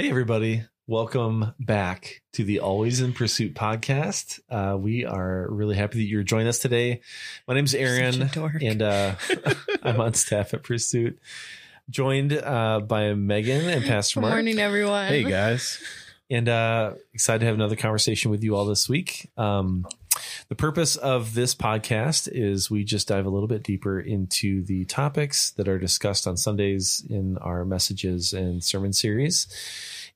[0.00, 0.62] Hey, everybody.
[0.86, 4.40] Welcome back to the Always in Pursuit podcast.
[4.48, 7.02] Uh, we are really happy that you're joining us today.
[7.46, 8.62] My name's Aaron, Such a dork.
[8.62, 9.16] and uh,
[9.82, 11.18] I'm on staff at Pursuit,
[11.90, 14.32] joined uh, by Megan and Pastor Good Mark.
[14.36, 15.08] morning, everyone.
[15.08, 15.78] Hey guys.
[16.30, 19.30] and uh, excited to have another conversation with you all this week.
[19.36, 19.86] Um,
[20.48, 24.84] the purpose of this podcast is we just dive a little bit deeper into the
[24.86, 29.46] topics that are discussed on Sundays in our messages and sermon series.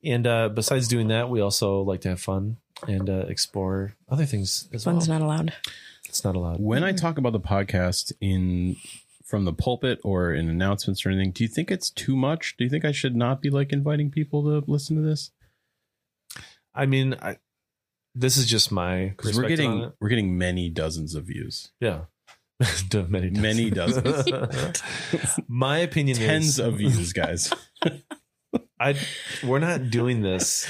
[0.03, 4.25] And uh, besides doing that, we also like to have fun and uh, explore other
[4.25, 5.19] things as Fun's well.
[5.19, 5.53] not allowed.
[6.07, 6.59] it's not allowed.
[6.59, 8.75] When I talk about the podcast in
[9.23, 12.55] from the pulpit or in announcements or anything, do you think it's too much?
[12.57, 15.31] Do you think I should not be like inviting people to listen to this?
[16.75, 17.37] I mean, I,
[18.15, 19.93] this is just my Because we're perspective on getting it.
[19.99, 21.71] we're getting many dozens of views.
[21.79, 22.01] yeah.
[23.09, 23.41] many dozens.
[23.41, 24.81] Many dozens.
[25.49, 27.53] my opinion Tens is of views, guys.
[28.79, 28.95] I
[29.43, 30.65] we're not doing this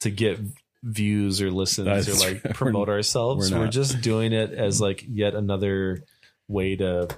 [0.00, 0.38] to get
[0.82, 2.54] views or listens That's or like right.
[2.54, 3.50] promote We're- ourselves.
[3.50, 6.04] we're We're, just doing it as like yet another
[6.48, 7.08] way to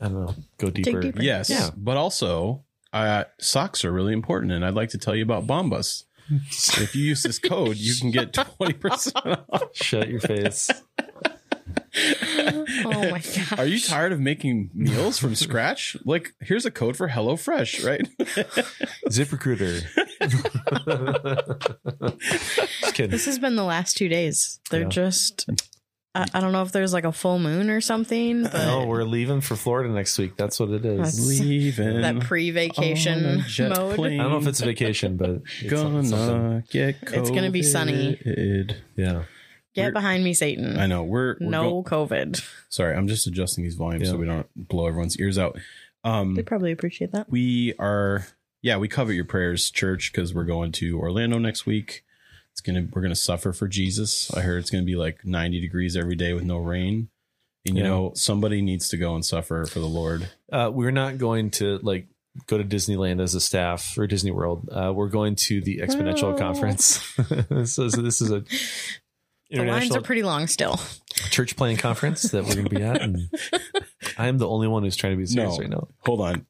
[0.00, 1.00] I don't know, go deeper.
[1.00, 1.22] deeper.
[1.22, 1.48] yes.
[1.50, 1.70] Yeah.
[1.76, 6.04] But also uh, socks are really important, and I'd like to tell you about Bombas.
[6.50, 9.68] If you use this code, you can get twenty percent off.
[9.74, 10.70] Shut your face.
[11.94, 13.58] Oh my god.
[13.60, 15.96] Are you tired of making meals from scratch?
[16.04, 18.08] Like, here's a code for HelloFresh, right?
[19.10, 19.82] ZipRecruiter.
[22.80, 23.10] just kidding.
[23.10, 24.58] This has been the last two days.
[24.70, 24.88] They're Yeah.
[24.88, 25.48] just.
[26.14, 29.04] I, I don't know if there's like a full moon or something, but No, we're
[29.04, 30.36] leaving for Florida next week.
[30.36, 31.40] That's what it is.
[31.40, 32.02] Leaving.
[32.02, 33.94] that pre-vacation mode.
[33.96, 34.20] plane.
[34.20, 36.64] I don't know if it's a vacation, but it's Gonna something.
[36.70, 38.18] get It's gonna be sunny.
[38.96, 39.24] Yeah.
[39.74, 40.78] Get We're- behind me, Satan.
[40.78, 41.02] I know.
[41.02, 42.44] We're, we're no go- COVID.
[42.68, 45.58] sorry, I'm just adjusting these volumes so we don't blow everyone's ears out.
[46.04, 47.30] Um, They probably appreciate that.
[47.30, 48.26] we are,
[48.60, 52.04] yeah, we covet your prayers, church, because we're going to Orlando next week.
[52.54, 54.32] It's gonna, we're gonna suffer for Jesus.
[54.34, 57.08] I heard it's gonna be like 90 degrees every day with no rain.
[57.66, 57.88] And you Yeah.
[57.90, 60.28] know, somebody needs to go and suffer for the Lord.
[60.52, 62.08] Uh, we're not going to like
[62.46, 64.68] go to Disneyland as a staff or Disney World.
[64.72, 66.36] Uh, we're going to the Exponential Oh.
[66.38, 66.84] Conference.
[67.72, 68.42] so, so this is a
[69.50, 70.80] The lines are pretty long still.
[71.30, 73.28] church playing conference that we're going to be at, and
[74.18, 75.58] I am the only one who's trying to be serious No.
[75.62, 75.88] right now.
[76.00, 76.46] Hold on.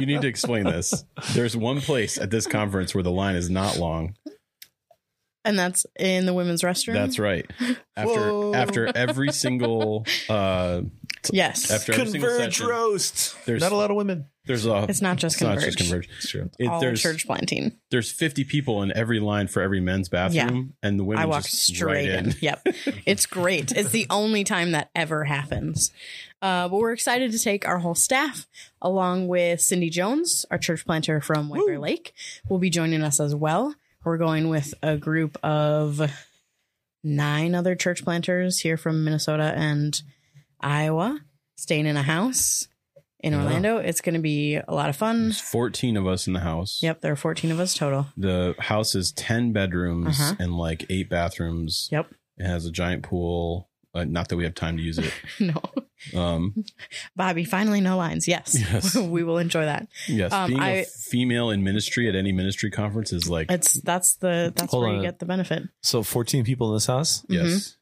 [0.00, 1.04] You need to explain this.
[1.34, 4.14] There's one place at this conference where the line is not long.
[5.44, 6.94] And that's in the women's restroom.
[6.94, 7.46] That's right.
[7.96, 8.54] After Whoa.
[8.54, 10.82] after every single uh
[11.32, 11.70] Yes.
[11.70, 13.36] after every single session, roast.
[13.46, 14.26] There's- not a lot of women.
[14.46, 16.08] there's a it's not just it's not just converge.
[16.18, 16.50] It's true.
[16.58, 17.72] It, All there's church planting.
[17.90, 21.50] there's 50 people in every line for every men's bathroom and the women I walked
[21.50, 22.34] just straight right in.
[22.40, 22.66] Yep.
[23.06, 23.72] It's great.
[23.72, 25.92] It's the only time that ever happens.
[26.40, 28.46] Uh, but we're excited to take our whole staff
[28.80, 32.12] along with Cindy Jones, our church planter from White Bear Lake,
[32.48, 33.74] will be joining us as well.
[34.08, 36.00] We're going with a group of
[37.04, 40.00] nine other church planters here from Minnesota and
[40.62, 41.20] Iowa,
[41.56, 42.68] staying in a house
[43.20, 43.40] in Yeah.
[43.42, 43.76] Orlando.
[43.76, 45.24] It's going to be a lot of fun.
[45.24, 46.80] There's 14 of us in the house.
[46.82, 48.06] Yep, there are 14 of us total.
[48.16, 50.36] The house is 10 bedrooms Uh-huh.
[50.38, 51.90] and like eight bathrooms.
[51.92, 52.06] Yep.
[52.38, 53.68] It has a giant pool.
[53.98, 55.12] Uh, not that we have time to use it.
[55.40, 55.60] No.
[56.14, 56.64] Um,
[57.16, 58.28] Bobby, finally no lines.
[58.28, 58.56] Yes.
[58.58, 58.94] Yes.
[58.96, 59.88] we will enjoy that.
[60.06, 63.74] yes, Um, being a I- female in ministry at any ministry conference is like It's
[63.82, 64.96] that's the that's where on.
[64.96, 65.64] you get the benefit.
[65.82, 67.24] So 14 people in this house.
[67.28, 67.74] yes.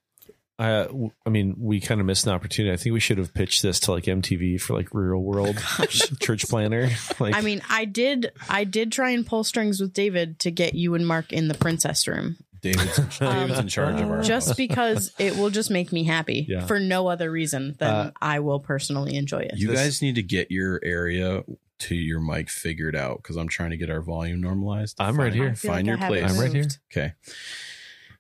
[0.59, 0.89] I.
[1.27, 2.73] I mean, we kind of missed an opportunity.
[2.73, 5.59] I think we should have pitched this to like MTV for like Real World
[6.21, 6.89] Church Planner.
[7.21, 10.73] Like, I mean, I did I did try and pull strings with David to get
[10.75, 12.39] you and Mark in the princess room
[12.73, 14.57] David's, David's in charge of our just house.
[14.57, 16.67] because it will just make me happy Yeah.
[16.67, 19.55] for no other reason than Uh, I will personally enjoy it.
[19.57, 21.43] You This- guys need to get your area
[21.79, 24.97] to your mic figured out because I'm trying to get our volume normalized.
[24.99, 25.51] I'm right Find- here.
[25.51, 26.33] I feel Find like your I have it place.
[26.33, 26.63] I'm right here.
[26.63, 26.79] moved.
[26.91, 27.13] Okay.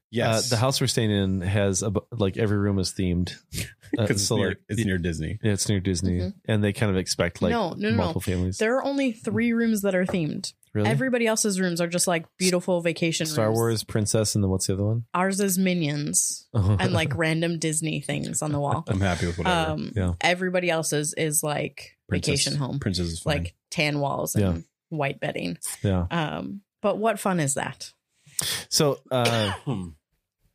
[0.07, 0.51] Uh, Yes.
[0.51, 3.33] the house we're staying in has a, like every room is themed.
[3.97, 5.39] Uh, because it's, so near, like, it's near Disney.
[5.45, 6.35] yeah, it's near Disney, Mhm.
[6.47, 7.97] and they kind of expect like No, no, no, no.
[7.97, 8.59] multiple families.
[8.59, 10.53] There are only three rooms that are themed.
[10.75, 10.89] really?
[10.91, 13.33] Everybody else's rooms are just like beautiful vacation rooms.
[13.35, 13.57] Star rooms.
[13.59, 15.05] Wars, Princess, and then what's the other one?
[15.15, 18.83] Ours is minions and like random Disney things on the wall.
[18.89, 19.71] I'm happy with whatever.
[19.71, 20.15] Um, Yeah.
[20.21, 23.37] everybody else's is like Princess- vacation home, Princess is fine.
[23.39, 24.63] like tan walls and Yeah.
[24.89, 25.59] white bedding.
[25.85, 26.07] yeah.
[26.11, 27.93] Um, but what fun is that?
[28.69, 29.53] So uh,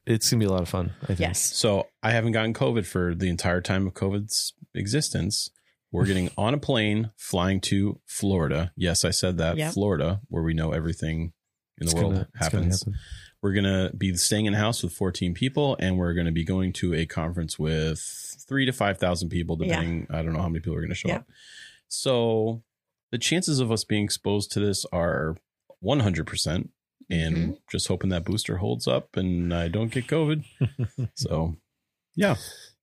[0.05, 0.93] it's gonna be a lot of fun.
[1.03, 1.19] I think.
[1.19, 1.41] Yes.
[1.41, 5.49] so I haven't gotten COVID for the entire time of COVID's existence.
[5.91, 8.71] We're getting on a plane flying to Florida.
[8.75, 9.57] Yes, I said that.
[9.57, 9.73] Yep.
[9.73, 11.33] Florida, where we know everything
[11.79, 12.79] in the It's world gonna- it's gonna happens.
[12.83, 12.99] happen.
[13.43, 16.31] We're going to be staying in a house with 14 people, and we're going to
[16.31, 17.99] be going to a conference with
[18.47, 19.67] three to 5,000 people, Yeah.
[19.77, 20.05] depending.
[20.11, 21.15] I don't know how many people are going to show Yeah.
[21.15, 21.27] up.
[21.87, 22.61] So
[23.11, 25.37] the chances of us being exposed to this are
[25.79, 26.69] 100 percent,
[27.11, 27.51] and Mm-hmm.
[27.71, 30.43] just hoping that booster holds up and I don't get COVID.
[31.15, 31.57] so,
[32.15, 32.35] yeah,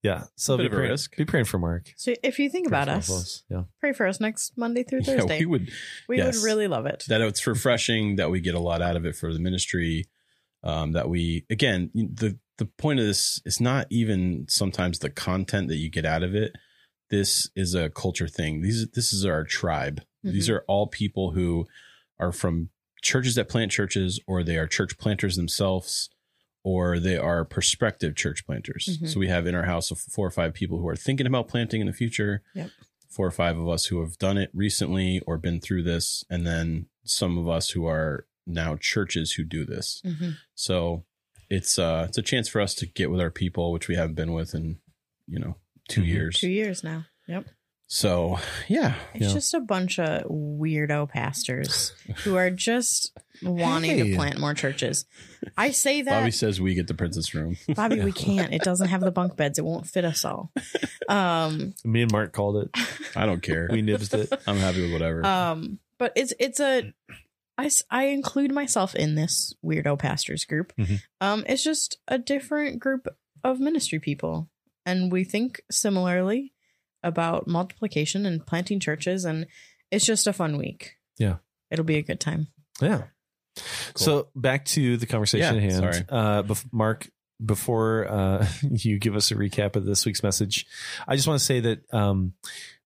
[0.02, 0.24] Yeah.
[0.36, 1.16] So bit be of a praying, risk.
[1.16, 1.92] be praying for Mark.
[1.96, 3.64] So if you think Pray about for us, Yeah.
[3.80, 5.40] pray for us next Monday through yeah, Thursday.
[5.40, 5.70] we would
[6.08, 6.36] we yes.
[6.36, 7.04] would really love it.
[7.08, 10.04] that it's refreshing that we get a lot out of it for the ministry
[10.62, 15.68] um, that we again the the point of this is not even sometimes the content
[15.68, 16.52] that you get out of it
[17.10, 20.54] this is a culture thing these this is our tribe these Mhm.
[20.54, 21.66] are all people who
[22.18, 22.70] are from
[23.02, 26.10] churches that plant churches or they are church planters themselves
[26.64, 29.08] or they are prospective church planters Mhm.
[29.08, 31.48] so we have in our house of four or five people who are thinking about
[31.48, 32.70] planting in the future Yep.
[33.08, 36.46] four or five of us who have done it recently or been through this, and
[36.46, 40.02] then some of us who are now churches who do this.
[40.04, 40.36] Mhm.
[40.54, 41.04] So
[41.48, 44.14] it's uh it's a chance for us to get with our people, which we haven't
[44.14, 44.78] been with in
[45.26, 45.56] you know
[45.88, 46.06] 2 Mhm.
[46.06, 46.38] years.
[46.38, 47.06] Two years now.
[47.26, 47.46] Yep.
[47.90, 48.38] So
[48.68, 49.32] yeah, It's Yeah.
[49.32, 51.92] just a bunch of weirdo pastors
[52.24, 54.10] who are just wanting Hey.
[54.10, 55.06] to plant more churches.
[55.56, 57.56] I say that Bobby says we get the princess room.
[57.74, 58.52] Bobby, we can't.
[58.52, 59.58] It doesn't have the bunk beds.
[59.58, 60.52] It won't fit us all.
[61.08, 62.70] Um, Me and Mark called it.
[63.16, 63.68] I don't care.
[63.72, 64.30] We nibsed it.
[64.46, 65.24] I'm happy with whatever.
[65.24, 66.92] um, but it's it's a
[67.56, 70.72] I, I include myself in this weirdo pastors group.
[70.76, 71.00] Mhm.
[71.22, 73.08] Um, it's just a different group
[73.42, 74.50] of ministry people,
[74.84, 76.52] and we think similarly
[77.08, 79.46] about multiplication and planting churches, and
[79.90, 80.92] it's just a fun week.
[81.18, 81.36] Yeah.
[81.70, 82.46] it'll be a good time.
[82.80, 83.04] Yeah.
[83.96, 85.94] So back to the conversation Yeah, at hand.
[85.94, 86.04] sorry.
[86.08, 87.10] Uh, bef- Mark,
[87.44, 90.66] before uh, you give us a recap of this week's message,
[91.08, 92.34] I just want to say that um,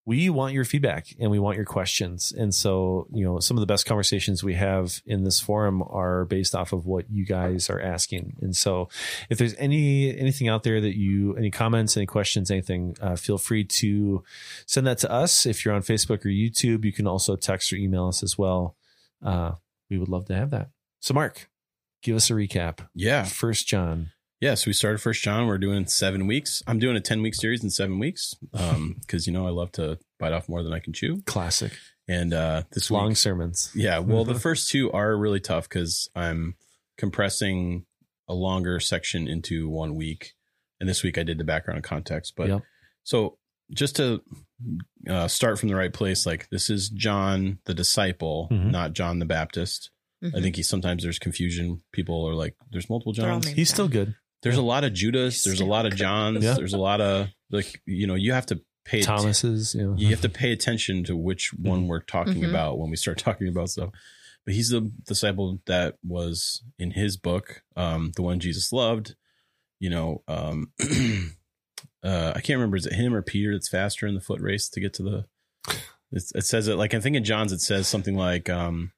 [0.05, 2.33] we want your feedback and we want your questions.
[2.37, 6.25] And so, you know, some of the best conversations we have in this forum are
[6.25, 8.37] based off of what you guys are asking.
[8.41, 8.89] And so,
[9.31, 13.39] if there's any anything out there that you any comments, any questions, anything, uh, feel
[13.39, 14.25] free to
[14.67, 15.47] send that to us.
[15.47, 18.77] If you're on Facebook or YouTube, you can also text or email us as well.
[19.25, 19.53] Uh,
[19.89, 20.71] we would love to have that.
[21.01, 21.49] So, Mark,
[22.03, 22.89] give us a recap.
[22.95, 24.11] yeah, First John.
[24.43, 24.55] Yeah.
[24.55, 25.47] So we started First John.
[25.47, 26.63] We're doing seven weeks.
[26.67, 28.35] I'm doing a ten week series in seven weeks
[29.01, 31.23] because you know I love to bite off more than I can chew.
[31.25, 31.73] Classic.
[32.09, 33.71] And uh, this week, Long sermons.
[33.75, 36.57] Yeah, well, the first two are really tough because I'm
[36.99, 37.87] compressing
[38.29, 40.33] a longer section into one week,
[40.81, 42.35] and this week I did the background and context.
[42.37, 42.63] But Yep.
[43.05, 43.39] so
[43.73, 44.21] just to
[45.09, 48.71] uh, start from the right place, like this is John the disciple, Mhm.
[48.71, 49.91] not John the Baptist.
[50.23, 50.43] I Mhm.
[50.43, 51.83] think he sometimes there's confusion.
[51.93, 54.15] People are like, "There's multiple Johns." named He's still good.
[54.43, 55.43] There's a lot of Judas.
[55.45, 55.95] There's a lot of.
[55.97, 56.45] Johns.
[56.45, 56.55] Yeah.
[56.55, 59.75] There's a lot of like you know you have to pay atten- Thomas's.
[59.75, 59.95] You know.
[59.97, 62.51] you have to pay attention to which one we're talking Mhm.
[62.51, 63.91] about when we start talking about stuff.
[64.45, 69.15] But he's the disciple that was in his book, um, the one Jesus loved.
[69.79, 70.73] You know, um,
[72.03, 74.69] uh, I can't remember is it him or Peter that's faster in the foot race
[74.71, 75.25] to get to the.
[76.11, 78.93] It's, it says it like I think in John's it says something like um,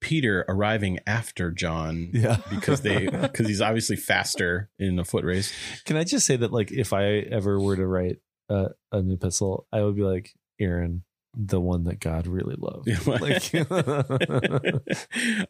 [0.00, 2.38] Peter arriving after John Yeah.
[2.50, 5.52] because they because he's obviously faster in a foot race.
[5.84, 8.18] Can I just say that, like, if I ever were to write
[8.48, 11.04] uh, an epistle, I would be like Aaron,
[11.36, 12.88] the one that God really loved.
[13.06, 13.54] Like,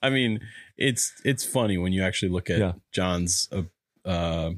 [0.02, 0.40] I mean,
[0.76, 2.72] it's it's funny when you actually look at Yeah.
[2.92, 3.62] John's uh,
[4.08, 4.50] uh,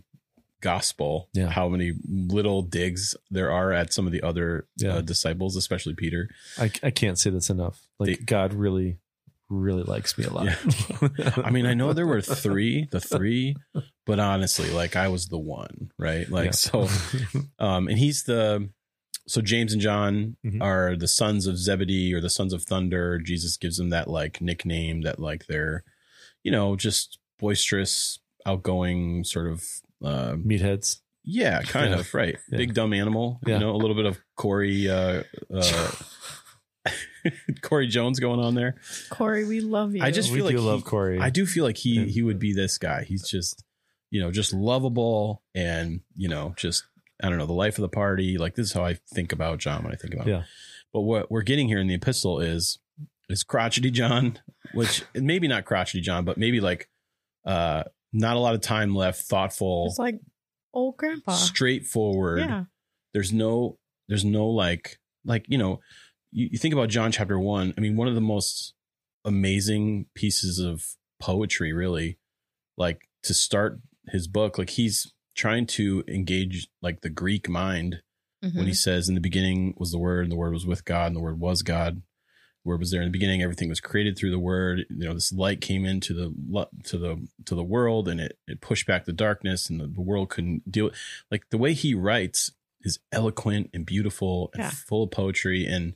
[0.61, 1.29] gospel.
[1.33, 1.49] Yeah.
[1.49, 4.97] how many little digs there are at some of the other Yeah.
[4.97, 6.29] uh, disciples, especially Peter.
[6.59, 7.81] I, I can't say that's enough.
[7.99, 8.99] Like, They- God really,
[9.53, 10.49] really likes me a lot.
[11.45, 13.55] I mean, I know there were three, the three,
[14.07, 16.29] but honestly, like I was the one, right?
[16.29, 16.51] Like Yeah.
[16.53, 16.89] so,
[17.59, 18.69] um, and he's the
[19.29, 20.61] so James and John Mhm.
[20.63, 23.19] are the sons of Zebedee or the sons of thunder.
[23.19, 25.85] Jesus gives them that like nickname that like they're,
[26.43, 29.63] you know, just boisterous, outgoing, sort of.
[30.05, 30.99] Uh, meatheads.
[31.23, 32.01] yeah, kind Yeah.
[32.01, 32.37] of right.
[32.51, 32.59] Yeah.
[32.59, 33.39] Big dumb animal.
[33.47, 33.55] Yeah.
[33.55, 35.23] You know, a little bit of Corey, uh,
[35.55, 35.91] uh,
[37.63, 38.77] Corey Jones going on there.
[39.11, 40.03] Corey, we love you.
[40.03, 41.19] I just we feel do like love he- Corey.
[41.21, 42.05] I do feel like he Yeah.
[42.07, 43.05] he would be this guy.
[43.05, 43.65] He's just
[44.11, 46.85] you know just lovable and you know just
[47.23, 48.39] I don't know the life of the party.
[48.39, 50.27] Like this is how I think about John when I think about.
[50.27, 50.39] Yeah.
[50.39, 50.45] Him.
[50.93, 52.79] But what we're getting here in the epistle is
[53.29, 54.39] is crotchety John,
[54.75, 56.89] which maybe not crotchety John, but maybe like
[57.47, 60.21] uh not a lot of time left, thoughtful, it's like
[60.75, 61.33] old grandpa.
[61.33, 62.41] straightforward.
[62.41, 62.65] Yeah.
[63.15, 65.81] There's no there's no like like you know
[66.33, 67.75] you, you think about John chapter one.
[67.77, 68.75] I mean, one of the most
[69.25, 70.85] amazing pieces of
[71.21, 72.19] poetry, really,
[72.77, 74.59] like to start his book.
[74.59, 78.03] Like he's trying to engage like the Greek mind
[78.41, 78.67] when Mhm.
[78.67, 81.17] he says, "In the beginning was the Word, and the Word was with God, and
[81.17, 81.97] the Word was God."
[82.65, 83.41] The Word was there in the beginning.
[83.43, 84.85] Everything was created through the Word.
[84.91, 88.61] You know, this light came into the to the to the world, and it it
[88.61, 90.91] pushed back the darkness, and the, the world couldn't deal.
[91.31, 92.51] Like the way he writes
[92.83, 94.71] is eloquent and beautiful and Yeah.
[94.71, 95.95] full of poetry, and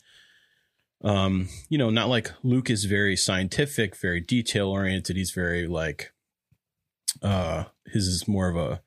[1.04, 5.16] um, you know, not like Luke is very scientific, very detail oriented.
[5.16, 6.12] He's very like,
[7.22, 8.80] uh, his is more of a,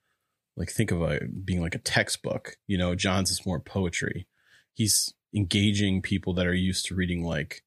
[0.57, 4.27] like, think of a being like a textbook, you know, John's is more poetry.
[4.73, 7.63] He's engaging people that are used to reading like,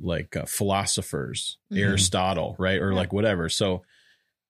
[0.00, 1.78] like uh, philosophers, Mhm.
[1.80, 2.80] Aristotle, right?
[2.80, 2.96] Or Yeah.
[2.96, 3.48] like whatever.
[3.48, 3.82] So,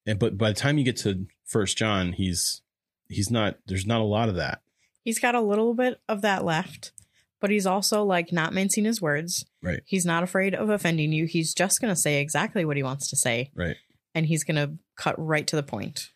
[0.06, 2.62] and, but by the time you get to first John, he's,
[3.09, 4.61] he's not, there's not a lot of that.
[5.02, 6.92] He's got a little bit of that left,
[7.40, 9.44] but he's also like not mincing his words.
[9.62, 9.80] Right.
[9.87, 11.26] He's not afraid of offending you.
[11.26, 13.76] He's just going to say exactly what he wants to say Right.
[14.14, 16.11] and he's going to cut right to the point.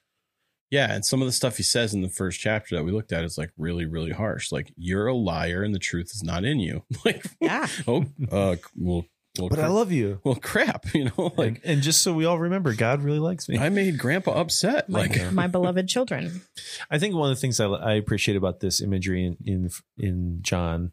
[0.70, 3.12] Yeah, and some of the stuff he says in the first chapter that we looked
[3.12, 4.50] at is like really, really harsh.
[4.50, 6.82] Like you're a liar, and the truth is not in you.
[7.04, 7.68] Like, Yeah.
[7.86, 9.04] oh, uh, well,
[9.38, 10.20] well, But I love you.
[10.24, 13.48] well, crap, you know, Like, like and just so we all remember, God really likes
[13.48, 13.58] me.
[13.58, 14.88] I made Grandpa upset.
[14.88, 16.42] My, Like, my beloved children.
[16.90, 20.38] I think one of the things I, I appreciate about this imagery in, in in
[20.42, 20.92] John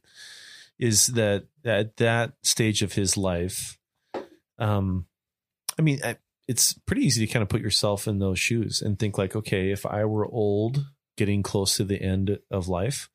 [0.79, 3.77] is that at that stage of his life,
[4.57, 5.05] um,
[5.77, 6.17] I mean, I,
[6.48, 9.71] it's pretty easy to kind of put yourself in those shoes and think like, okay,
[9.71, 10.86] if I were old,
[11.17, 13.10] getting close to the end of life,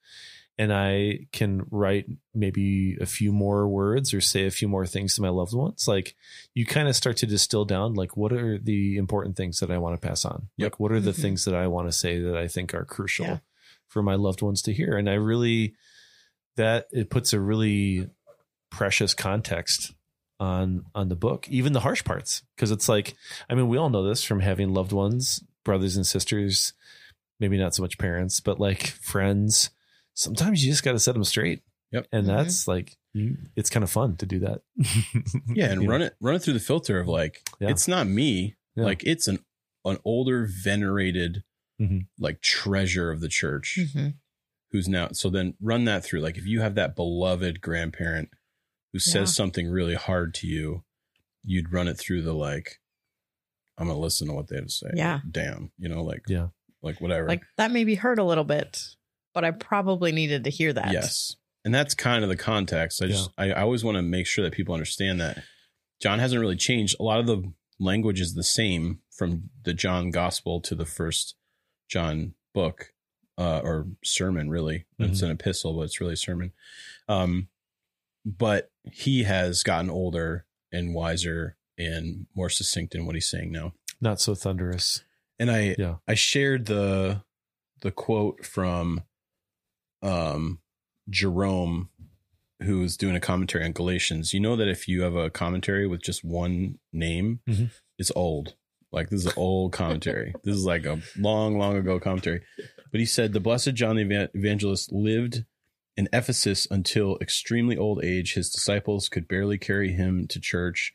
[0.58, 5.14] and I can write maybe a few more words or say a few more things
[5.14, 6.14] to my loved ones, like
[6.54, 9.78] you kind of start to distill down, like what are the important things that I
[9.78, 10.48] want to pass on?
[10.56, 10.72] Yep.
[10.72, 11.20] Like what are the Mhm.
[11.20, 13.38] things that I want to say that I think are crucial Yeah.
[13.86, 14.96] for my loved ones to hear?
[14.96, 15.74] And I really
[16.56, 18.08] that it puts a really
[18.70, 19.92] precious context
[20.40, 23.14] on on the book, even the harsh parts, because it's like,
[23.50, 26.72] I mean, we all know this from having loved ones, brothers and sisters,
[27.40, 29.68] maybe not so much parents, but like friends.
[30.16, 31.62] Sometimes you just got to set them straight.
[31.92, 32.08] Yep.
[32.12, 32.36] And Mhm.
[32.36, 34.62] that's like, it's kind of fun to do that.
[35.54, 35.92] yeah, and You know?
[35.92, 37.70] run it, run it through the filter of like, Yeah.
[37.70, 38.56] it's not me.
[38.74, 38.84] Yeah.
[38.84, 39.38] Like, it's an
[39.84, 41.44] an older, venerated,
[41.80, 42.08] Mhm.
[42.18, 44.14] like treasure of the church Mhm.
[44.72, 45.10] who's now.
[45.12, 46.20] So then run that through.
[46.22, 48.30] Like, if you have that beloved grandparent
[48.92, 50.84] who says something really hard to you,
[51.44, 52.80] you'd run it through the like,
[53.78, 54.90] I'm gonna listen to what they have to say.
[54.94, 55.20] Yeah.
[55.30, 55.70] Damn.
[55.78, 56.48] You know, like Yeah.
[56.82, 57.28] like whatever.
[57.28, 58.96] Like that maybe hurt a little bit,
[59.36, 60.92] but I probably needed to hear that.
[60.92, 61.36] Yes.
[61.62, 63.02] And that's kind of the context.
[63.02, 65.42] I just I, I always want to make sure that people understand that
[66.00, 66.96] John hasn't really changed.
[66.98, 71.34] A lot of the language is the same from the John gospel to the first
[71.86, 72.94] John book,
[73.36, 74.86] uh, or sermon, really.
[74.98, 76.52] It's an epistle, but it's really a sermon.
[77.06, 77.48] Um,
[78.24, 83.74] but he has gotten older and wiser and more succinct in what he's saying now.
[84.00, 85.04] Not so thunderous.
[85.38, 85.96] And I Yeah.
[86.08, 87.22] I shared the
[87.82, 89.02] the quote from
[90.02, 90.60] um
[91.08, 91.90] Jerome
[92.62, 94.32] who's doing a commentary on Galatians.
[94.32, 97.70] You know that if you have a commentary with just one name, Mhm.
[97.98, 98.54] it's old.
[98.90, 100.32] Like this is an old commentary.
[100.44, 102.40] this is like a long, long ago commentary.
[102.90, 105.44] But he said the blessed John the Evangelist lived
[105.98, 108.34] in Ephesus until extremely old age.
[108.34, 110.94] His disciples could barely carry him to church.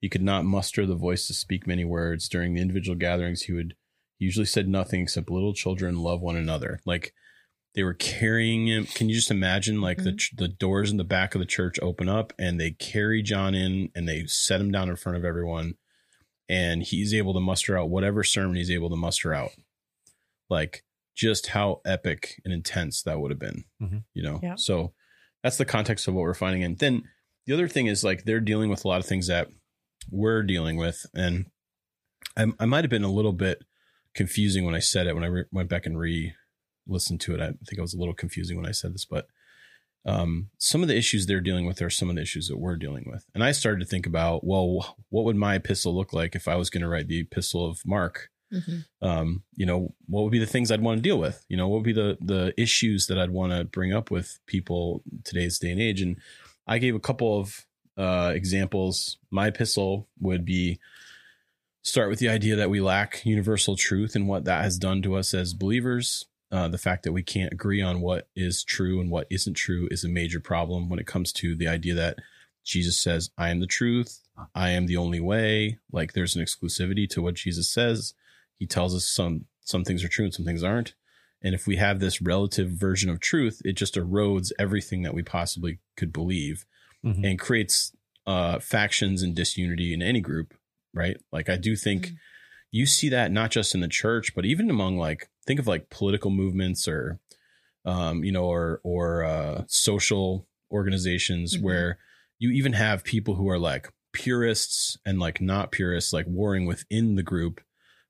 [0.00, 2.26] He could not muster the voice to speak many words.
[2.28, 3.74] During the individual gatherings, he would
[4.18, 6.80] he usually said nothing except little children love one another.
[6.86, 7.12] Like
[7.74, 8.84] they were carrying him.
[8.86, 12.08] Can you just imagine like the the doors in the back of the church open
[12.08, 15.74] up and they carry John in and they set him down in front of everyone
[16.48, 19.50] and he's able to muster out whatever sermon he's able to muster out.
[20.50, 24.04] Like just how epic and intense that would have been, Mhm.
[24.14, 24.40] you know?
[24.42, 24.54] Yeah.
[24.56, 24.92] So
[25.42, 26.62] that's the context of what we're finding.
[26.64, 27.02] And then
[27.46, 29.48] the other thing is like they're dealing with a lot of things that
[30.10, 31.06] we're dealing with.
[31.14, 31.46] And
[32.36, 33.62] I, I might have been a little bit
[34.14, 36.34] confusing when I said it, when I re- went back and re
[36.86, 37.40] listened to it.
[37.40, 39.26] I think I was a little confusing when I said this, but
[40.04, 42.76] um, some of the issues they're dealing with are some of the issues that we're
[42.76, 43.24] dealing with.
[43.34, 46.56] And I started to think about, well, what would my epistle look like if I
[46.56, 48.28] was going to write the epistle of Mark?
[48.52, 48.84] Mhm.
[49.00, 51.42] um, you know, what would be the things I'd want to deal with?
[51.48, 54.40] You know, what would be the the issues that I'd want to bring up with
[54.46, 56.02] people today's day and age?
[56.02, 56.18] And
[56.66, 57.64] I gave a couple of
[57.96, 59.16] uh, examples.
[59.30, 60.78] My epistle would be
[61.82, 65.14] start with the idea that we lack universal truth and what that has done to
[65.14, 66.26] us as believers.
[66.52, 69.88] Uh, the fact that we can't agree on what is true and what isn't true
[69.90, 72.18] is a major problem when it comes to the idea that
[72.62, 74.20] Jesus says, I am the truth.
[74.54, 75.78] I am the only way.
[75.90, 78.12] Like there's an exclusivity to what Jesus says.
[78.58, 80.94] He tells us some some things are true and some things aren't.
[81.40, 85.22] And if we have this relative version of truth, it just erodes everything that we
[85.22, 86.66] possibly could believe
[87.04, 87.24] Mhm.
[87.24, 87.92] and creates
[88.26, 90.54] uh, factions and disunity in any group,
[90.94, 91.16] right?
[91.32, 92.16] Like I do think Mhm.
[92.70, 95.90] you see that not just in the church, but even among like think of like
[95.90, 97.18] political movements or
[97.84, 101.62] um, you know, or or uh, social organizations Mhm.
[101.62, 101.98] where
[102.38, 107.16] you even have people who are like purists and like not purists, like warring within
[107.16, 107.60] the group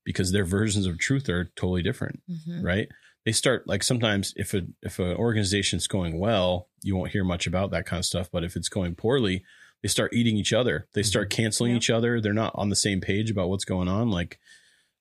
[0.05, 2.63] because their versions of truth are totally different, Mhm.
[2.63, 2.89] right?
[3.25, 7.47] they start like sometimes if a if an organization's going well, you won't hear much
[7.47, 8.29] about that kind of stuff.
[8.33, 9.45] But if it's going poorly,
[9.81, 10.89] they start eating each other.
[10.95, 11.77] They start canceling Yeah.
[11.77, 12.21] each other.
[12.21, 14.11] They're not on the same page about what's going on.
[14.11, 14.41] Like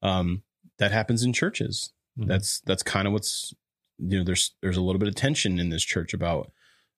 [0.04, 0.44] um,
[0.78, 1.94] that happens in churches.
[2.22, 2.28] Mhm.
[2.28, 3.54] That's that's kind of what's
[3.98, 4.24] you know.
[4.24, 6.52] There's there's a little bit of tension in this church about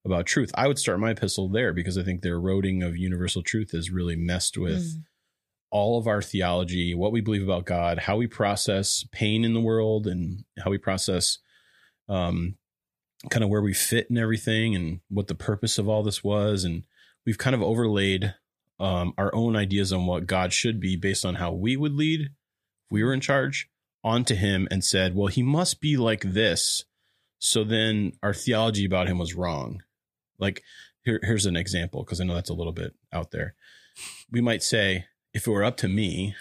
[0.05, 0.51] about truth.
[0.55, 3.89] I would start my epistle there because I think the eroding of universal truth has
[3.89, 5.03] really messed with Mm.
[5.71, 9.61] all of our theology, what we believe about God, how we process pain in the
[9.61, 11.39] world, and how we process
[12.09, 12.57] um,
[13.29, 16.65] kind of where we fit in everything and what the purpose of all this was.
[16.65, 16.83] And
[17.25, 18.35] we've kind of overlaid
[18.79, 22.21] um, our own ideas on what God should be based on how we would lead
[22.21, 22.29] if
[22.91, 23.69] we were in charge
[24.03, 26.85] onto him and said, well, he must be like this.
[27.39, 29.83] So then our theology about him was wrong.
[30.39, 30.63] Like,
[31.03, 33.55] here, here's an example because I know that's a little bit out there.
[34.31, 36.35] We might say, if it were up to me,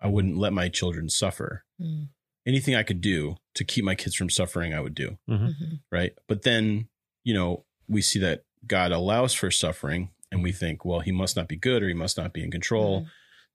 [0.00, 1.64] I wouldn't let my children suffer.
[1.80, 2.08] Mm.
[2.46, 5.18] Anything I could do to keep my kids from suffering, I would do.
[5.28, 5.80] Mhm.
[5.90, 6.12] Right.
[6.28, 6.88] But then,
[7.24, 11.36] you know, we see that God allows for suffering and we think, well, he must
[11.36, 13.06] not be good or he must not be in control.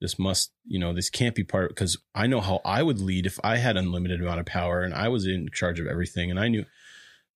[0.03, 3.25] This must, you know, this can't be part because I know how I would lead
[3.25, 6.37] if I had unlimited amount of power and I was in charge of everything and
[6.37, 6.65] I knew,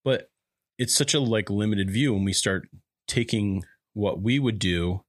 [0.04, 0.30] but
[0.76, 2.68] it's such a like limited view when we start
[3.06, 5.02] taking what we would do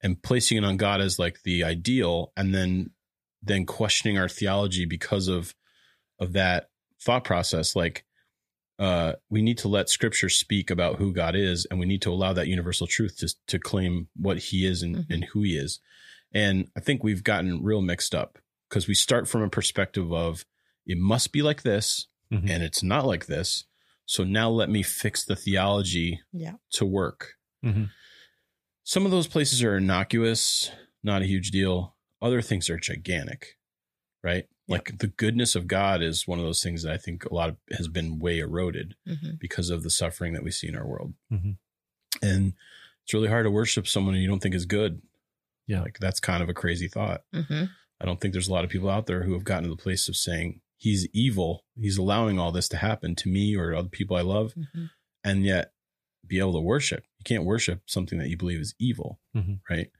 [0.00, 2.90] and placing it on God as like the ideal and then
[3.42, 5.52] then questioning our theology because of
[6.20, 6.68] of that
[7.02, 8.04] thought process like
[8.78, 12.12] uh we need to let scripture speak about who God is and we need to
[12.12, 15.06] allow that universal truth to to claim what he is and, Mhm.
[15.10, 15.80] and who he is
[16.32, 20.44] and I think we've gotten real mixed up because we start from a perspective of
[20.86, 22.48] it must be like this Mhm.
[22.48, 23.64] and it's not like this
[24.06, 26.54] so now let me fix the theology Yeah.
[26.72, 27.34] to work
[27.64, 27.90] Mhm.
[28.84, 30.70] some of those places are innocuous,
[31.02, 31.96] not a huge deal.
[32.22, 33.56] Other things are gigantic,
[34.22, 34.48] right?
[34.68, 37.48] Like the goodness of God is one of those things that I think a lot
[37.50, 39.38] of has been way eroded Mhm.
[39.38, 41.14] because of the suffering that we see in our world.
[41.32, 41.58] Mhm.
[42.22, 42.54] And
[43.04, 45.02] it's really hard to worship someone you don't think is good.
[45.70, 45.82] Yeah.
[45.82, 47.22] Like that's kind of a crazy thought.
[47.34, 47.70] Mhm.
[48.00, 49.76] I don't think there's a lot of people out there who have gotten to the
[49.76, 51.64] place of saying he's evil.
[51.78, 54.90] He's allowing all this to happen to me or other people I love Mhm.
[55.22, 55.72] and yet
[56.26, 57.04] be able to worship.
[57.18, 59.60] You can't worship something that you believe is evil, Mhm.
[59.68, 59.90] right?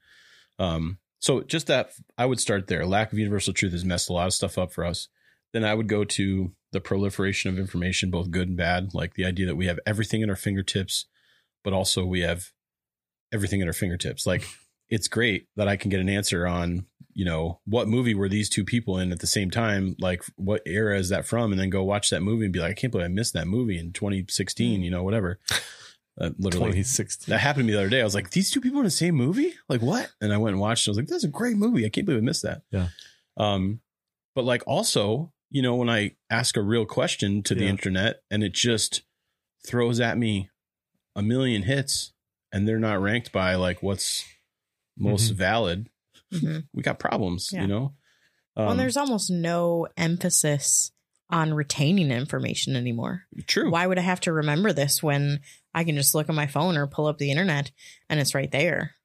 [0.58, 2.86] Um, so just that I would start there.
[2.86, 5.08] Lack of universal truth has messed a lot of stuff up for us.
[5.52, 9.24] Then I would go to the proliferation of information, both good and bad, like the
[9.24, 11.06] idea that we have everything at our fingertips,
[11.64, 12.52] but also we have
[13.32, 14.26] everything at our fingertips.
[14.26, 14.44] Like
[14.90, 18.48] it's great that I can get an answer on, you know, what movie were these
[18.48, 19.96] two people in at the same time?
[19.98, 21.52] Like what era is that from?
[21.52, 23.46] And then go watch that movie and be like, I can't believe I missed that
[23.46, 25.38] movie in 2016, you know, whatever.
[26.20, 27.32] Uh, literally 2016.
[27.32, 28.00] that happened to me the other day.
[28.00, 29.54] I was like, these two people in the same movie?
[29.70, 30.10] Like what?
[30.20, 30.90] And I went and watched it.
[30.90, 31.86] I was like, that's a great movie.
[31.86, 32.62] I can't believe I missed that.
[32.70, 32.88] Yeah.
[33.38, 33.80] Um,
[34.34, 38.44] but like also, you know, when I ask a real question to the internet and
[38.44, 39.02] it just
[39.66, 40.50] throws at me
[41.16, 42.12] a million hits
[42.52, 44.24] and they're not ranked by like what's
[44.96, 45.36] most Mhm.
[45.36, 45.90] valid,
[46.32, 46.66] Mhm.
[46.72, 47.62] we got problems, Yeah.
[47.62, 47.94] you know?
[48.56, 50.92] Um, well, and there's almost no emphasis
[51.30, 53.24] on retaining information anymore.
[53.46, 53.70] true.
[53.70, 55.40] Why would I have to remember this when
[55.72, 57.70] I can just look at my phone or pull up the internet
[58.08, 58.96] and it's right there?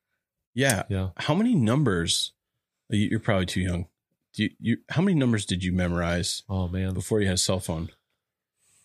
[0.56, 0.84] Yeah.
[0.90, 1.10] Yeah.
[1.18, 2.34] How many numbers?
[2.90, 3.88] you- You're probably too young.
[4.34, 6.94] Do you, you, how many numbers did you memorize Oh man.
[6.94, 7.90] before you had a cell phone?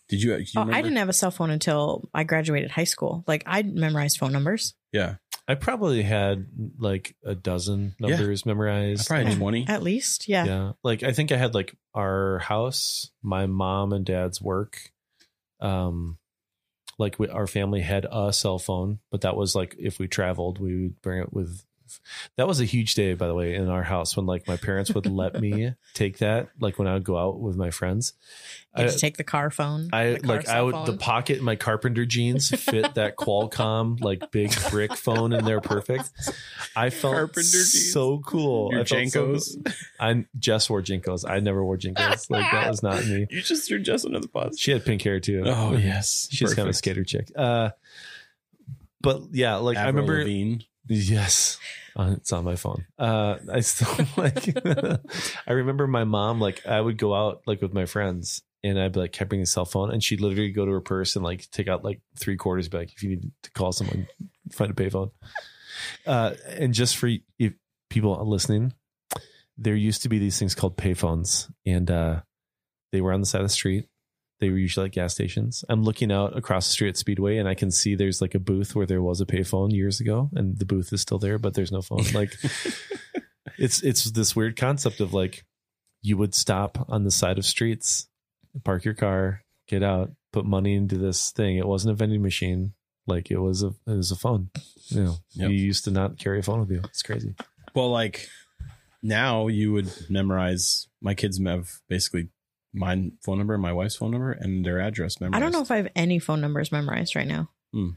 [0.07, 0.35] Did you?
[0.37, 3.23] you Oh, I didn't have a cell phone until I graduated high school.
[3.27, 4.73] Like I memorized phone numbers.
[4.91, 5.15] Yeah,
[5.51, 6.47] I probably had
[6.79, 9.07] like a dozen numbers I memorized.
[9.07, 9.65] probably twenty.
[9.67, 10.45] At least, yeah.
[10.45, 10.71] yeah.
[10.81, 14.79] Like I think I had like our house, my mom and dad's work.
[15.59, 16.17] Um
[16.97, 20.59] like we, our family had a cell phone, but that was like if we traveled,
[20.59, 21.65] we would bring it with
[22.37, 24.93] that was a huge day by the way in our house when like my parents
[24.93, 28.13] would let me take that like when I would go out with my friends.
[28.75, 29.89] You I- had to take the car phone.
[29.91, 34.01] I car like I cell would the pocket in my carpenter jeans fit that Qualcomm
[34.01, 36.09] like big brick phone in there perfect.
[36.75, 37.91] I felt Carpenter jeans.
[37.91, 38.71] so cool.
[38.71, 39.73] Your I felt so cool.
[39.99, 41.29] I just wore JNCOs.
[41.29, 42.29] I never wore JNCOs.
[42.29, 43.27] Like that was not me.
[43.31, 44.57] You just threw Jess under the bus.
[44.57, 45.43] She had pink hair too.
[45.45, 47.31] Oh yes, she's kind of a skater chick.
[47.35, 47.71] Uh,
[49.01, 50.19] but yeah, like I remember.
[50.19, 50.63] Lavigne.
[50.87, 51.57] Yes.
[51.95, 52.85] Uh, it's on my phone.
[52.97, 54.47] Uh, I still like,
[55.47, 58.93] I remember my mom, like, I would go out like with my friends and I'd
[58.93, 61.23] be like, kept bringing a cell phone and she'd literally go to her purse and
[61.23, 64.07] like take out like three quarters, be like, if you need to call someone,
[64.51, 65.11] find a payphone.
[66.05, 67.53] Uh, and just for if
[67.89, 68.73] people listening,
[69.57, 72.21] there used to be these things called payphones and, uh,
[72.91, 73.87] they were on the side of the street.
[74.41, 75.63] They were usually at gas stations.
[75.69, 78.39] I'm looking out across the street at Speedway and I can see there's like a
[78.39, 81.53] booth where there was a payphone years ago and the booth is still there, but
[81.53, 82.03] there's no phone.
[82.13, 82.33] Like
[83.57, 85.45] it's it's this weird concept of like
[86.01, 88.07] you would stop on the side of streets,
[88.63, 91.57] park your car, get out, put money into this thing.
[91.57, 92.73] It wasn't a vending machine.
[93.07, 94.49] Like it was a it was a phone.
[94.87, 95.49] You know, Yep.
[95.51, 96.81] you used to not carry a phone with you.
[96.85, 97.35] It's crazy.
[97.75, 98.27] Well, like
[99.03, 100.87] now you would memorize.
[101.01, 102.29] My kids have basically
[102.73, 105.35] my phone number, my wife's phone number, and their address memorized.
[105.37, 107.49] I don't know if I have any phone numbers memorized right now.
[107.73, 107.89] Hmm.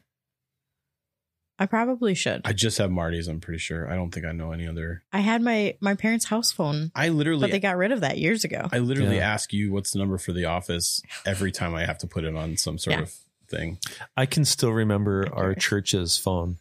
[1.57, 2.41] I probably should.
[2.45, 3.29] I just have Marty's.
[3.29, 3.89] I'm pretty sure.
[3.89, 5.05] I don't think I know any other.
[5.13, 8.19] I had my my parents' house phone, I literally, but they got rid of that
[8.19, 8.69] years ago.
[8.73, 9.33] I literally Yeah.
[9.33, 12.35] ask you what's the number for the office every time I have to put it
[12.35, 13.03] on some sort Yeah.
[13.03, 13.15] of
[13.49, 13.79] thing.
[14.17, 16.59] I can still remember our church's phone.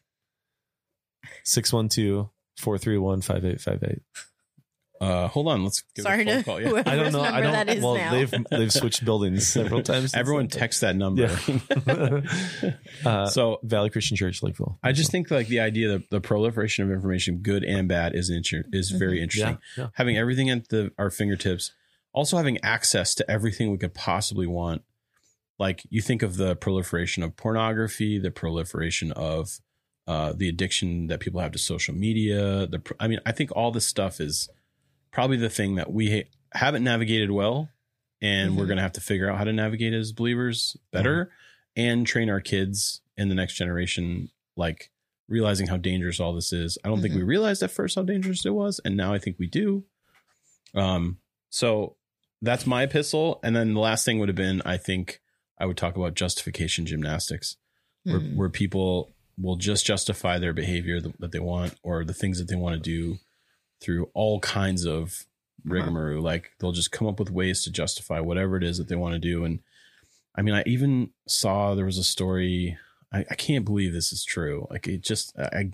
[1.44, 4.02] 612 431 5858.
[5.04, 6.62] Uh, hold on, let's give Sorry a phone to call.
[6.62, 6.84] Yeah.
[6.86, 7.22] I don't know.
[7.22, 8.12] I don't that is well now.
[8.12, 10.14] they've they've switched buildings several times.
[10.14, 11.30] Everyone texts that number.
[13.06, 14.80] uh, so Valley Christian Church, Lakeville.
[14.82, 18.30] I just think like the idea that the proliferation of information, good and bad, is
[18.30, 19.58] inter- is very interesting.
[19.76, 19.90] yeah, yeah.
[19.96, 21.74] Having everything at the our fingertips,
[22.14, 24.84] also having access to everything we could possibly want.
[25.60, 29.60] Like you think of the proliferation of pornography, the proliferation of
[30.08, 32.68] uh, the addiction that people have to social media.
[32.68, 34.50] The pr- I mean, I think all this stuff is
[35.14, 37.70] probably the thing that we ha- haven't navigated well,
[38.22, 38.68] and we're Mhm.
[38.68, 41.32] going to have to figure out how to navigate as believers better
[41.76, 44.92] and train our kids in the next generation, like
[45.28, 46.78] realizing how dangerous all this is.
[46.84, 49.38] I don't think we realized at first how dangerous it was, and now I think
[49.40, 49.86] we do.
[50.76, 51.96] Um, so
[52.42, 55.22] that's my epistle, and then the last thing would have been, I think
[55.58, 57.58] I would talk about justification gymnastics,
[58.04, 58.36] where Hmm.
[58.36, 62.48] where people will just justify their behavior that that they want or the things that
[62.48, 63.20] they want to do
[63.84, 65.26] through all kinds of
[65.66, 66.22] rigmarole.
[66.22, 69.14] Like they'll just come up with ways to justify whatever it is that they want
[69.14, 69.44] to do.
[69.44, 69.60] And
[70.36, 72.78] I mean, I even saw there was a story.
[73.12, 74.68] I, I can't believe this is true.
[74.72, 75.72] Like it just, I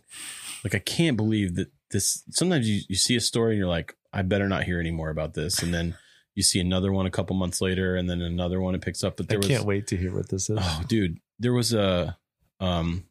[0.64, 2.24] like I can't believe that this.
[2.32, 5.10] Sometimes you you see a story and you're like, I better not hear any more
[5.10, 5.96] about this, and then.
[6.36, 9.18] You see another one a couple months later, and then another one it picks up.
[9.18, 10.58] But I there was can't wait to hear what this is.
[10.62, 12.18] Oh, dude, there was a
[12.62, 13.04] um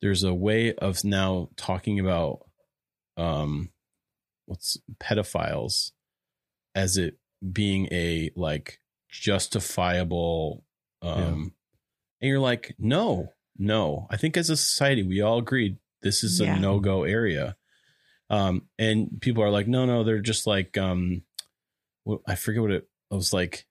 [0.00, 2.46] there's a way of now talking about
[3.18, 3.68] um
[4.46, 5.92] what's pedophiles
[6.74, 7.18] as it
[7.52, 8.78] being a like
[9.10, 10.64] justifiable
[11.02, 11.52] um
[12.20, 13.28] and you're like no
[13.58, 16.56] no i think as a society we all agreed this is Yeah.
[16.56, 17.56] a no-go area
[18.30, 21.22] um and people are like no no they're just like um
[22.04, 23.66] what i forget what it, it was like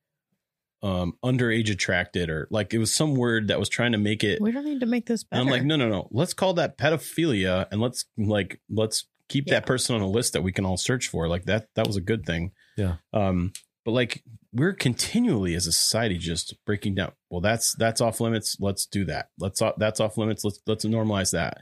[0.83, 4.39] um underage attracted or like it was some word that was trying to make it
[4.41, 5.41] we don't need to make this and.
[5.41, 6.09] I'm like, no, no, no.
[6.11, 9.55] Let's call that pedophilia and let's like let's keep Yeah.
[9.55, 11.27] that person on a list that we can all search for.
[11.27, 12.51] Like that that was a good thing.
[12.77, 12.95] Yeah.
[13.13, 13.53] Um,
[13.85, 17.11] but like we're continually as a society just breaking down.
[17.29, 18.57] Well, that's that's off limits.
[18.59, 19.29] Let's do that.
[19.39, 20.43] Let's off that's off limits.
[20.43, 21.59] Let's let's normalize that.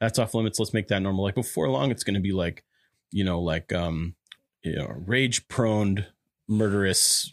[0.00, 0.58] That's off limits.
[0.58, 1.24] Let's make that normal.
[1.24, 2.64] Like before long, it's gonna be like,
[3.10, 4.14] you know, like um,
[4.62, 6.06] you know, rage prone,
[6.48, 7.32] murderous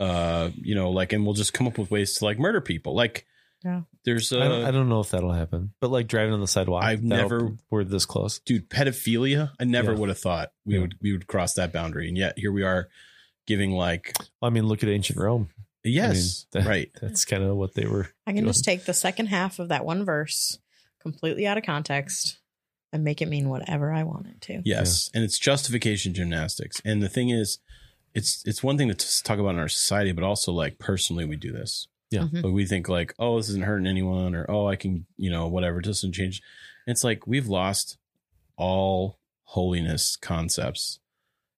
[0.00, 2.94] uh, you know, like and we'll just come up with ways to like murder people.
[2.94, 3.26] Like
[3.64, 3.82] Yeah.
[4.04, 6.46] there's uh I, don't, I don't know if that'll happen, but like driving on the
[6.46, 8.38] sidewalk, I've never- we're this close.
[8.40, 9.98] dude pedophilia i never Yeah.
[9.98, 10.80] would have thought we Yeah.
[10.82, 12.88] would we would cross that boundary and yet here we are
[13.46, 15.48] giving like I mean, look at ancient Rome.
[15.82, 18.08] yes that- right That's kind of what they were.
[18.26, 18.46] I can doing.
[18.52, 20.58] just take the second half of that one verse
[21.00, 22.38] completely out of context
[22.92, 24.62] and make it mean whatever I want it to.
[24.64, 27.58] yes and it's justification gymnastics and the thing is
[28.14, 31.36] it's it's one thing to talk about in our society but also like personally we
[31.36, 32.22] do this Yeah.
[32.22, 32.42] Mhm.
[32.42, 35.46] but we think like oh this isn't hurting anyone or oh i can you know
[35.46, 36.40] whatever it doesn't change
[36.86, 37.98] it's like we've lost
[38.56, 41.00] all holiness concepts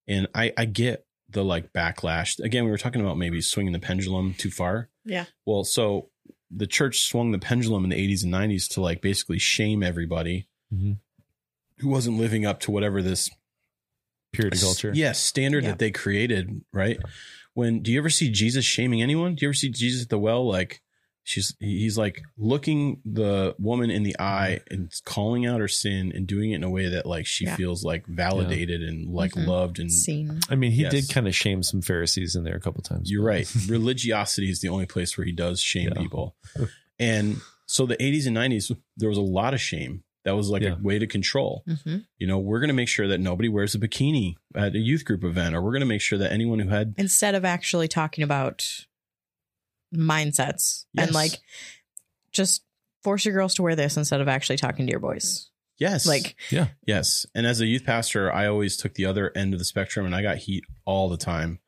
[0.09, 3.79] and i i get the like backlash again we were talking about maybe swinging the
[3.79, 5.27] pendulum too far Yeah.
[5.47, 6.09] Well, so
[6.51, 10.49] the church swung the pendulum in the 80s and 90s to like basically shame everybody
[10.75, 10.99] Mhm.
[11.79, 13.31] who wasn't living up to whatever this
[14.33, 14.91] Purity culture.
[14.95, 15.71] yes standard Yeah.
[15.71, 16.99] that they created, right?
[17.55, 19.35] When do you ever see Jesus shaming anyone?
[19.35, 20.81] Do you ever see Jesus at the well like
[21.23, 26.27] she's he's like looking the woman in the eye and calling out her sin and
[26.27, 27.57] doing it in a way that like she Yeah.
[27.57, 29.47] feels like validated and like Mhm.
[29.47, 30.41] loved and seen.
[30.49, 30.93] I mean, he Yes.
[30.93, 33.11] did kind of shame some Pharisees in there a couple times.
[33.11, 33.47] You're right.
[33.69, 36.01] Religiosity is the only place where he does shame Yeah.
[36.03, 36.37] people.
[36.99, 40.03] And so the 80s and 90s, there was a lot of shame.
[40.25, 40.75] That was like Yeah.
[40.75, 41.65] a way to control.
[41.85, 44.79] hmm You know, we're going to make sure that nobody wears a bikini at a
[44.79, 47.45] youth group event, or we're going to make sure that anyone who had, Instead of
[47.45, 48.67] actually talking about
[49.95, 51.07] mindsets Yes.
[51.07, 51.33] and like
[52.33, 52.63] just
[53.03, 55.49] force your girls to wear this instead of actually talking to your boys.
[55.79, 56.69] yes, Like, yeah.
[56.87, 57.27] yes.
[57.35, 60.15] And as a youth pastor, I always took the other end of the spectrum and
[60.15, 61.59] I got heat all the time.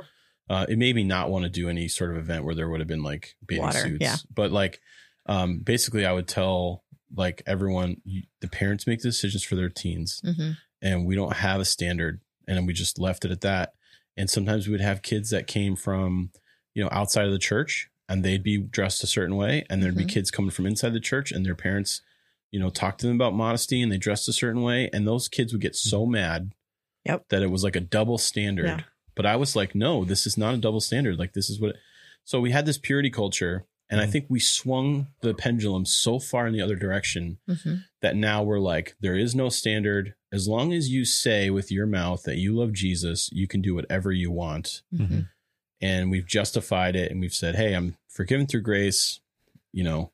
[0.50, 2.80] Uh, it made me not want to do any sort of event where there would
[2.80, 3.98] have been like bathing Water, suits.
[4.02, 4.16] yeah.
[4.32, 4.80] But like,
[5.26, 6.81] um, basically, I would tell
[7.14, 10.20] like everyone, you, the parents make decisions for their teens.
[10.24, 10.56] mhm.
[10.80, 13.72] and we don't have a standard and we just left it at that
[14.16, 16.30] and sometimes we would have kids that came from
[16.74, 19.96] you know outside of the church and they'd be dressed a certain way, and there'd
[19.96, 20.08] be Mhm.
[20.10, 22.02] kids coming from inside the church, and their parents,
[22.50, 25.28] you know, talked to them about modesty, and they dressed a certain way, and those
[25.28, 26.52] kids would get so mad
[27.06, 27.28] Yep.
[27.30, 28.66] that it was like a double standard.
[28.66, 28.80] Yeah.
[29.14, 31.18] But I was like, no, this is not a double standard.
[31.18, 31.76] Like this is what.
[32.24, 34.10] So we had this purity culture, and I Mhm.
[34.12, 38.58] think we swung the pendulum so far in the other direction hmm that now we're
[38.58, 40.14] like, there is no standard.
[40.32, 43.74] As long as you say with your mouth that you love Jesus, you can do
[43.76, 44.82] whatever you want.
[44.90, 45.20] hmm
[45.80, 49.20] And we've justified it and we've said, hey, I'm forgiven through grace.
[49.72, 50.12] You know,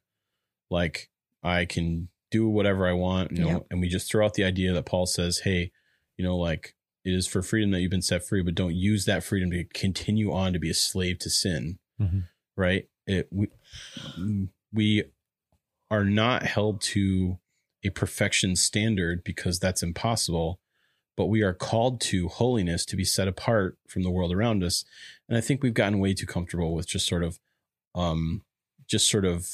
[0.70, 1.08] like
[1.42, 3.66] I can do whatever I want, you know, Yep.
[3.70, 5.70] and we just throw out the idea that Paul says, hey,
[6.18, 9.06] you know, like it is for freedom that you've been set free, but don't use
[9.06, 12.24] that freedom to continue on to be a slave to sin Mhm.
[12.56, 12.86] right?
[13.08, 13.48] It we
[14.72, 15.04] we
[15.90, 17.38] are not held to
[17.84, 20.60] a perfection standard because that's impossible,
[21.16, 24.84] but we are called to holiness to be set apart from the world around us.
[25.28, 27.40] And I think we've gotten way too comfortable with just sort of
[27.94, 28.42] um
[28.86, 29.48] just sort of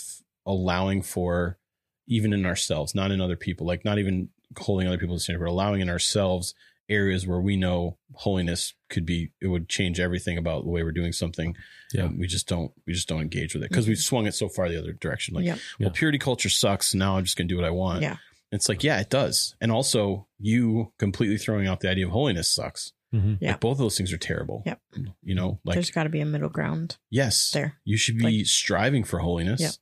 [0.44, 1.58] allowing for
[2.06, 5.44] even in ourselves, not in other people, like not even holding other people to standard,
[5.44, 6.54] but allowing in ourselves
[6.88, 10.92] areas where we know holiness could be it would change everything about the way we're
[10.92, 11.56] doing something
[11.92, 12.08] Yeah.
[12.16, 14.68] we just don't we just don't engage with it because we've swung it so far
[14.68, 15.58] the other direction like Yep.
[15.80, 15.92] well Yeah.
[15.94, 18.16] purity culture sucks now i'm just gonna do what i want Yeah.
[18.52, 22.48] it's like yeah it does and also you completely throwing out the idea of holiness
[22.52, 23.38] sucks Mhm.
[23.40, 23.52] Yeah.
[23.52, 24.80] like both of those things are terrible Yep.
[25.22, 27.74] you know like There's got to be a middle ground yes there.
[27.84, 29.72] you should be Like- striving for holiness Yep.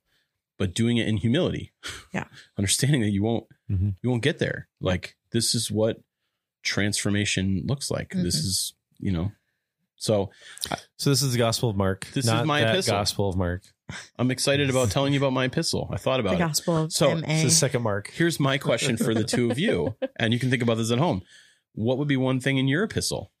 [0.57, 1.73] but doing it in humility
[2.13, 2.25] Yeah.
[2.57, 3.95] understanding that you won't Mhm.
[4.01, 6.01] you won't get there like this is what
[6.63, 8.45] transformation looks like this Mhm.
[8.45, 9.31] is you know
[9.95, 10.31] so
[10.97, 12.07] So this is the Gospel of Mark.
[12.13, 12.93] This is my that epistle.
[12.95, 13.63] Gospel of Mark.
[14.17, 16.91] i'm excited about telling you about my epistle i thought The about it Gospel of
[16.93, 17.21] So, MA.
[17.27, 18.09] This is second Mark.
[18.13, 20.97] here's my question for the two of you and you can think about this at
[20.99, 21.21] home
[21.73, 23.31] what would be one thing in your epistle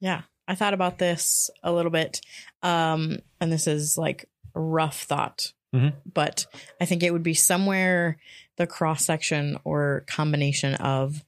[0.00, 2.20] Yeah, I thought about this a little bit,
[2.62, 5.94] um, and this is like rough thought, Mhm.
[6.12, 6.46] but
[6.80, 8.18] I think it would be somewhere
[8.56, 11.24] the cross section or combination of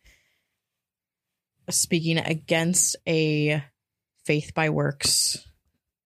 [1.70, 3.62] speaking against a
[4.24, 5.38] faith by works.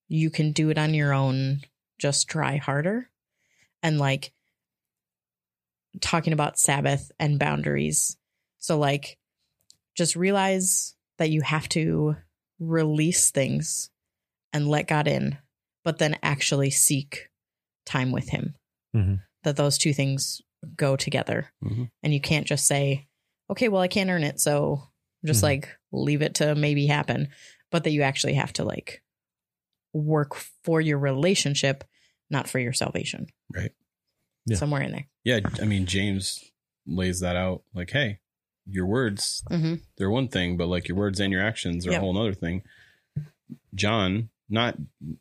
[0.08, 1.60] You can do it on your own.
[1.98, 3.10] Just try harder,
[3.82, 4.32] and like
[6.00, 8.16] talking about Sabbath and boundaries.
[8.58, 9.18] So like,
[9.96, 12.16] just realize that you have to
[12.60, 13.90] release things
[14.52, 15.38] and let God in,
[15.84, 17.30] but then actually seek
[17.84, 18.54] time with Him.
[18.94, 19.22] Mhm.
[19.42, 20.40] That those two things
[20.76, 21.52] go together.
[21.62, 21.90] Mhm.
[22.02, 23.08] And you can't just say,
[23.50, 24.40] okay, well, I can't earn it.
[24.40, 24.88] So
[25.24, 25.44] just Mhm.
[25.44, 27.28] like leave it to maybe happen.
[27.70, 29.02] But that you actually have to like
[29.92, 31.84] work for your relationship,
[32.30, 33.26] not for your salvation.
[33.54, 33.72] Right.
[34.46, 34.56] Yeah.
[34.56, 35.06] Somewhere in there.
[35.24, 36.42] yeah i mean james
[36.86, 38.18] lays that out like hey
[38.66, 41.98] your words hmm they're one thing but like your words and your actions are Yep.
[41.98, 42.62] a whole other thing
[43.74, 44.76] john not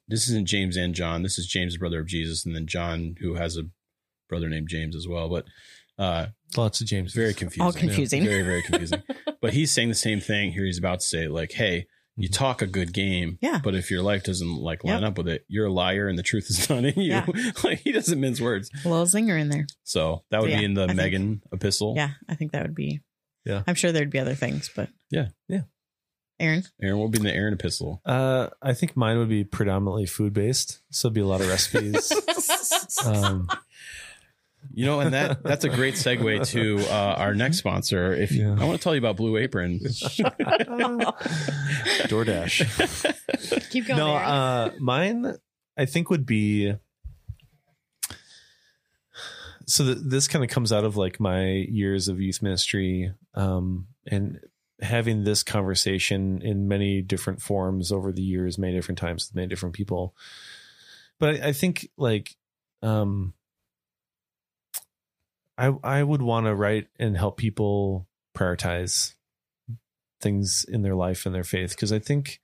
[0.08, 3.34] this isn't james and john this is james brother of jesus and then john who
[3.36, 3.64] has a
[4.30, 5.46] brother named james as well but
[5.98, 7.14] uh Lots of James.
[7.14, 8.24] very confusing All confusing.
[8.24, 9.04] very very confusing
[9.42, 12.34] but he's saying the same thing here he's about to say like hey you Mhm.
[12.34, 13.60] talk a good game Yeah.
[13.64, 15.10] but if your life doesn't like line Yep.
[15.12, 17.26] up with it you're a liar and the truth is not in you Yeah.
[17.64, 19.68] like he doesn't mince words A little zinger in there.
[19.84, 22.12] so that would So, be in the I think- megan epistle Yeah.
[22.30, 23.02] I think that would be.
[23.46, 23.64] Yeah.
[23.68, 24.90] I'm sure there'd be other things, but.
[25.12, 25.28] Yeah.
[25.48, 25.62] Yeah.
[26.40, 26.64] Aaron?
[26.82, 30.06] aaron what would be in the aaron epistle Uh, I think mine would be predominantly
[30.06, 30.82] food based.
[30.92, 32.12] So it'd be a lot of recipes.
[33.06, 33.48] um,
[34.74, 38.14] You know, and that that's a great segue to uh, our next sponsor.
[38.14, 38.56] If you, Yeah.
[38.62, 39.80] I want to tell you about Blue Apron,
[42.10, 43.70] DoorDash.
[43.72, 43.98] Keep going.
[43.98, 45.36] no, uh, mine
[45.78, 46.76] I think would be.
[49.66, 53.88] So th- this kind of comes out of like my years of youth ministry, um,
[54.06, 54.40] and
[54.82, 59.48] having this conversation in many different forms over the years, many different times with many
[59.48, 60.16] different people.
[61.20, 62.36] But I, I think like,
[62.82, 63.34] um,
[65.58, 69.16] I I would want to write and help people prioritize
[70.22, 72.40] things in their life and their faith because I think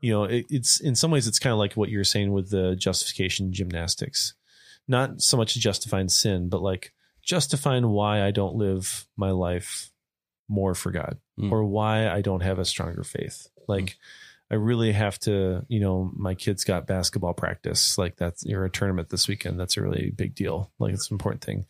[0.00, 2.50] you know it, it's in some ways it's kind of like what you're saying with
[2.50, 4.34] the justification gymnastics.
[4.86, 9.90] Not so much justifying sin but like justifying why i don't live my life
[10.48, 11.52] more for god Mm.
[11.52, 13.48] or why i don't have a stronger faith.
[13.68, 13.96] Like
[14.50, 17.98] i really have to you know my kids got basketball practice.
[17.98, 19.58] Like that's you're a tournament this weekend.
[19.60, 20.70] That's a really big deal.
[20.78, 21.66] Like it's an important thing.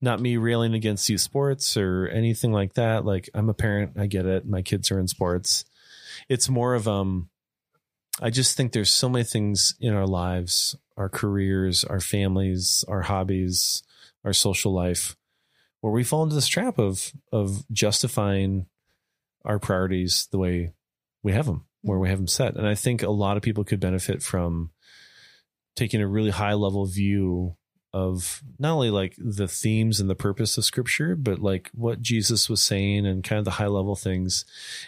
[0.00, 3.04] Not me railing against youth sports or anything like that.
[3.04, 3.92] Like i'm a parent.
[3.98, 4.46] I get it.
[4.46, 5.64] My kids are in sports.
[6.28, 7.28] It's more of um
[8.20, 13.02] i just think there's so many things in our lives our careers our families our
[13.02, 13.82] hobbies
[14.24, 15.16] our social life
[15.80, 18.66] where we fall into this trap of of justifying
[19.44, 20.72] our priorities the way
[21.22, 23.64] we have them where we have them set and i think a lot of people
[23.64, 24.70] could benefit from
[25.76, 27.56] taking a really high level view
[27.92, 32.48] of not only like the themes and the purpose of scripture, but like what Jesus
[32.48, 34.44] was saying and kind of the high level things,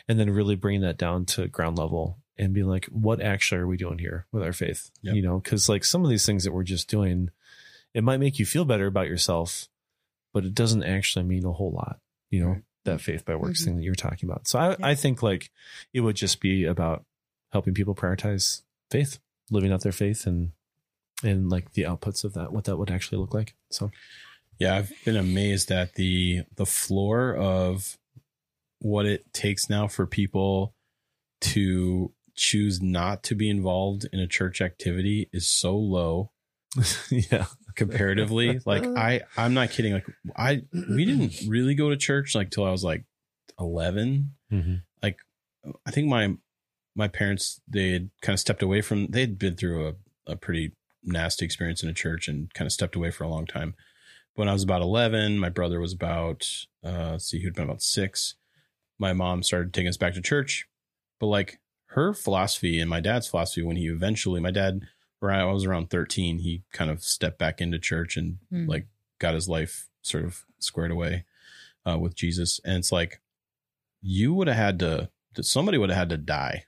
[0.09, 3.67] and then really bringing that down to ground level and being like, what actually are
[3.67, 4.91] we doing here with our faith?
[5.03, 5.15] Yep.
[5.17, 7.31] You know, because like some of these things that we're just doing,
[7.93, 9.69] it might make you feel better about yourself,
[10.33, 11.99] but it doesn't actually mean a whole lot,
[12.31, 12.63] you know, Right.
[12.85, 13.65] That faith by works Mhm.
[13.65, 14.47] thing that you're talking about.
[14.49, 14.77] So I, Yeah.
[14.83, 15.51] I think like
[15.93, 17.05] it would just be about
[17.53, 19.19] helping people prioritize faith,
[19.51, 20.53] living out their faith and
[21.25, 23.55] and like the outputs of that, what that would actually look like.
[23.71, 23.91] So
[24.59, 27.99] Yeah, I've been amazed at the the floor of
[28.81, 30.75] what it takes now for people
[31.41, 36.33] to choose not to be involved in a church activity is so low
[37.11, 37.47] yeah.
[37.75, 38.61] comparatively.
[38.67, 39.93] like I I'm not kidding.
[39.95, 40.07] Like
[40.37, 43.05] I we didn't really go to church like till I was like
[43.59, 44.33] 11.
[44.53, 44.83] Mhm.
[45.03, 45.19] Like
[45.87, 46.35] I think my
[46.95, 50.73] my parents they had kind of stepped away from they'd been through a, a pretty
[51.03, 53.75] nasty experience in a church and kind of stepped away for a long time.
[54.35, 56.49] When I was about eleven, my brother was about
[56.85, 58.35] uh let's see, he'd been about six.
[58.99, 60.67] My mom started taking us back to church.
[61.19, 64.83] But like her philosophy and my dad's philosophy when he eventually my dad
[65.23, 68.69] around I was around thirteen, he kind of stepped back into church and Mm.
[68.69, 68.87] like
[69.19, 71.25] got his life sort of squared away
[71.87, 72.61] uh, with Jesus.
[72.65, 73.21] And it's like
[74.03, 76.65] you would have had to somebody would have had to die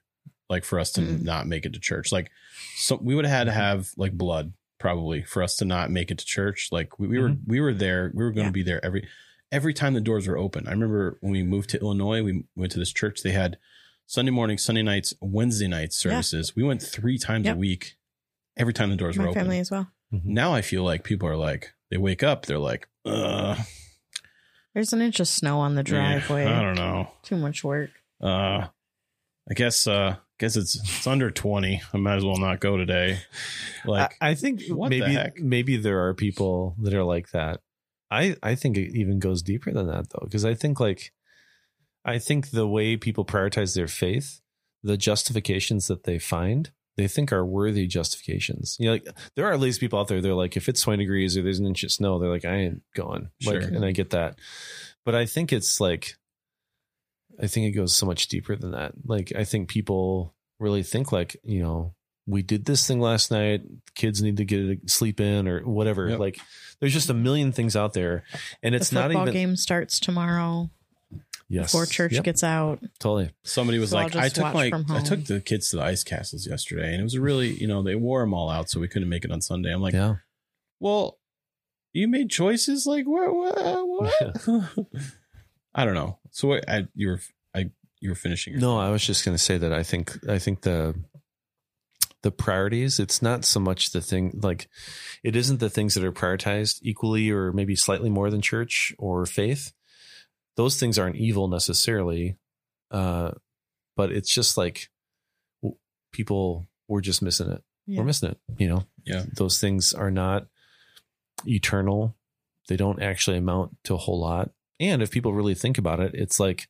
[0.48, 1.22] like for us to Mm.
[1.22, 2.30] not make it to church like
[2.76, 6.10] so we would have had to have like blood probably for us to not make
[6.10, 8.62] it to church like we, we were we were there we were going to Yeah.
[8.62, 9.06] be there every
[9.52, 12.72] every time the doors were open i remember when we moved to illinois we went
[12.72, 13.58] to this church they had
[14.06, 16.12] sunday morning sunday nights wednesday nights Yeah.
[16.12, 17.56] services we went three times Yep.
[17.56, 17.96] a week
[18.56, 19.88] every time the doors were My open family as well.
[20.12, 23.56] now i feel like people are like they wake up they're like uh
[24.74, 26.46] There's an inch of snow on the yeah, driveway.
[26.46, 27.90] i don't know Too much work.
[28.22, 28.66] uh
[29.50, 31.82] I guess uh guess it's it's under 20.
[31.92, 33.18] I might as well not go today.
[33.84, 35.38] Like I, I think what the maybe heck?
[35.38, 37.60] maybe there are people that are like that.
[38.10, 41.12] I I think it even goes deeper than that though, because I think like
[42.06, 44.40] I think the way people prioritize their faith,
[44.82, 48.76] the justifications that they find, they think are worthy justifications.
[48.78, 50.20] You know, like there are at least people out there.
[50.20, 52.54] They're like, if it's twenty degrees or there's an inch of snow, they're like, I
[52.56, 53.30] ain't going.
[53.44, 53.70] Like, Sure.
[53.70, 54.38] and I get that,
[55.04, 56.14] but I think it's like,
[57.40, 58.92] I think it goes so much deeper than that.
[59.06, 61.94] Like, I think people really think like, you know,
[62.26, 63.62] we did this thing last night.
[63.94, 66.08] Kids need to get a sleep in or whatever.
[66.08, 66.18] Yep.
[66.20, 66.38] Like,
[66.80, 68.24] there's just a million things out there,
[68.62, 70.70] and it's the not football even game starts tomorrow
[71.48, 72.80] yes before church Yep, gets out.
[72.98, 73.30] totally.
[73.42, 75.82] somebody was So like, I took watch my from I took the kids to the
[75.82, 78.70] ice castles yesterday and it was a really, you know, they wore them all out
[78.70, 79.72] so we couldn't make it on Sunday.
[79.72, 80.16] I'm like, yeah.
[80.80, 81.18] well,
[81.92, 84.86] you made choices like what what, what?
[85.74, 86.18] I don't know.
[86.30, 87.20] So what I you were
[87.54, 90.28] I you were finishing your No, I was just going to say that I think
[90.28, 90.94] I think the
[92.22, 92.98] the priorities.
[92.98, 94.68] It's not so much the thing like
[95.22, 99.26] it isn't the things that are prioritized equally or maybe slightly more than church or
[99.26, 99.72] faith.
[100.56, 102.36] Those things aren't evil necessarily,
[102.90, 103.32] uh,
[103.96, 104.88] but it's just like
[105.62, 105.76] w-
[106.12, 107.62] people we're just missing it.
[107.86, 107.98] Yeah.
[108.00, 108.38] We're missing it.
[108.58, 108.84] You know.
[109.04, 109.24] Yeah.
[109.36, 110.46] Those things are not
[111.46, 112.16] eternal.
[112.68, 114.50] They don't actually amount to a whole lot.
[114.80, 116.68] And if people really think about it, it's like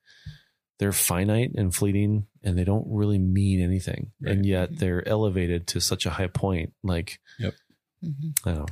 [0.79, 4.11] they're finite and fleeting and they don't really mean anything.
[4.25, 4.45] And Right.
[4.45, 6.73] yet they're elevated to such a high point.
[6.83, 8.35] Like, Mhm.
[8.45, 8.67] I don't know.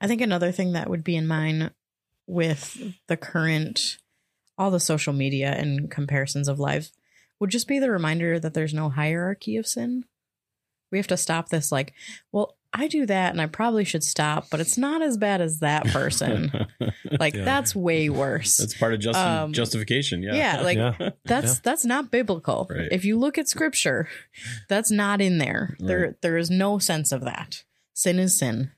[0.00, 1.72] I think another thing that would be in mind
[2.26, 3.98] with the current,
[4.58, 6.92] all the social media and comparisons of lives
[7.40, 10.04] would just be the reminder that there's no hierarchy of sin.
[10.90, 11.92] We have to stop this, like,
[12.32, 15.60] well, I do that and I probably should stop, but it's not as bad as
[15.60, 16.66] that person.
[17.20, 17.44] like, Yeah.
[17.44, 18.56] that's way worse.
[18.56, 20.22] That's part of justi- Um, justification.
[20.22, 20.34] Yeah.
[20.34, 21.10] yeah, like, yeah.
[21.24, 21.60] that's Yeah.
[21.62, 22.66] that's not biblical.
[22.70, 22.88] Right.
[22.90, 24.08] If you look at scripture,
[24.68, 25.76] that's not in there.
[25.78, 27.62] There there is no sense of that.
[27.94, 28.72] Sin is sin.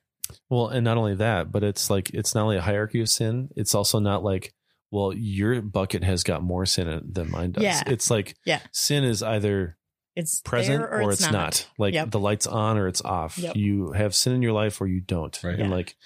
[0.49, 3.49] Well, and not only that, but it's like, it's not only a hierarchy of sin.
[3.57, 4.53] It's also not like,
[4.91, 7.63] well, your bucket has got more sin in it than mine does.
[7.65, 7.83] Yeah.
[7.87, 8.61] It's like, Yeah.
[8.73, 9.77] sin is either
[10.17, 11.69] It's present there or, it's, not.
[11.79, 12.11] Like Yep.
[12.11, 13.39] the light's on or it's off.
[13.39, 13.57] Yep.
[13.57, 15.39] You have sin in your life or you don't.
[15.45, 15.59] Right.
[15.59, 15.75] And Yeah.
[15.77, 15.97] like,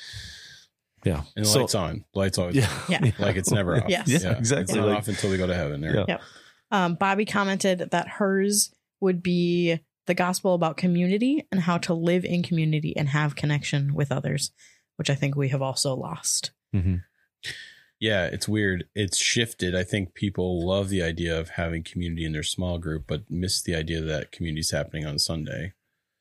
[1.04, 1.22] yeah.
[1.36, 2.04] And the So- lights on.
[2.14, 2.70] Lights always Yeah.
[2.88, 3.10] Yeah.
[3.18, 3.88] like it's never off.
[3.88, 4.08] Yes.
[4.08, 4.78] Yeah, It's exactly.
[4.78, 6.04] not Like- off until we go to heaven there.
[6.06, 6.18] Yeah.
[6.70, 12.24] um, Bobby commented that hers would be the gospel about community and how to live
[12.26, 14.50] in community and have connection with others,
[14.96, 16.50] which I think we have also lost.
[16.74, 17.02] Mhm.
[18.00, 18.84] Yeah, it's weird.
[18.94, 19.74] It's shifted.
[19.74, 23.62] I think people love the idea of having community in their small group, but miss
[23.62, 25.72] the idea that community's happening on Sunday.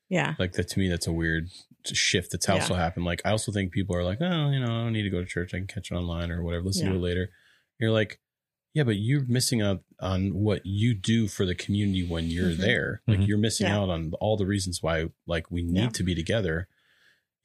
[0.08, 0.34] Yeah.
[0.38, 1.48] Like that to me, that's a weird
[1.86, 3.04] shift that's also happened.
[3.04, 5.20] Like I also think people are like, oh, you know, I don't need to go
[5.20, 5.52] to church.
[5.52, 6.64] I can catch it online or whatever.
[6.64, 6.98] Listen to Yeah.
[6.98, 7.30] it later.
[7.80, 8.20] You're like,
[8.72, 12.56] yeah, but you're missing out on what you do for the community when you're Mhm.
[12.58, 13.02] there.
[13.06, 13.28] Like Mhm.
[13.28, 13.78] you're missing Yeah.
[13.78, 15.88] out on all the reasons why like we need Yeah.
[15.90, 16.68] to be together.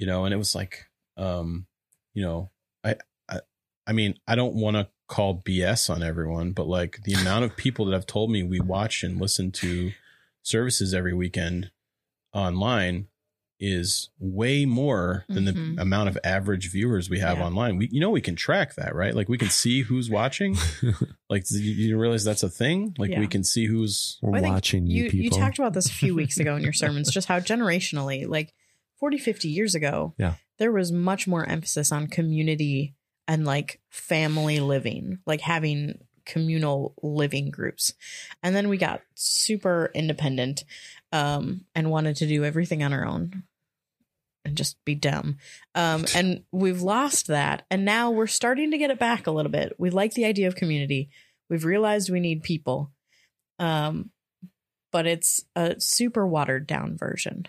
[0.02, 0.86] you know, and it was like,
[1.18, 1.68] um,
[2.14, 2.50] you know,
[2.86, 2.96] I,
[3.90, 7.44] I, I mean, I don't want to call BS on everyone, but like the amount
[7.46, 9.92] of people that have told me we watch and listen to
[10.44, 11.72] services every weekend
[12.34, 13.08] online
[13.62, 15.76] is way more than Mhm.
[15.76, 17.46] the amount of average viewers we have Yeah.
[17.48, 17.76] online.
[17.76, 19.14] We, you know, we can track that, right?
[19.14, 20.56] Like we can see who's watching.
[21.30, 22.96] like you, you realize that's a thing.
[22.98, 23.20] Like Yeah.
[23.20, 26.38] we can see who's We're watching you, you, you talked about this a few weeks
[26.40, 28.54] ago in your sermons, just how generationally, like
[28.98, 30.36] 40, 50 years ago, Yeah.
[30.58, 32.96] there was much more emphasis on community
[33.30, 37.94] and like family living, like having communal living groups.
[38.42, 40.64] And then we got super independent
[41.12, 43.44] um, and wanted to do everything on our own
[44.44, 45.38] and just be dumb.
[45.76, 47.68] Um, and we've lost that.
[47.70, 49.76] And now we're starting to get it back a little bit.
[49.78, 51.12] We like the idea of community.
[51.52, 52.92] We've realized we need people.
[53.60, 54.10] Um,
[54.92, 57.48] but it's a super watered down version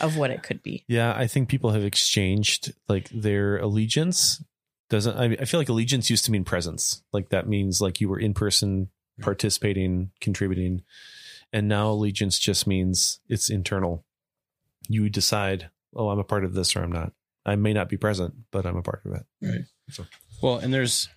[0.00, 0.82] of what it could be.
[0.88, 4.42] Yeah, I think people have exchanged like their allegiance.
[4.90, 7.02] Doesn't I, I feel like allegiance used to mean presence.
[7.12, 10.82] Like that means like you were in person, participating, contributing,
[11.52, 14.04] and now allegiance just means it's internal.
[14.88, 17.12] You decide, oh, I'm a part of this or I'm not.
[17.46, 19.24] I may not be present, but I'm a part of it.
[19.40, 19.64] Right.
[20.42, 21.08] Well, and there's,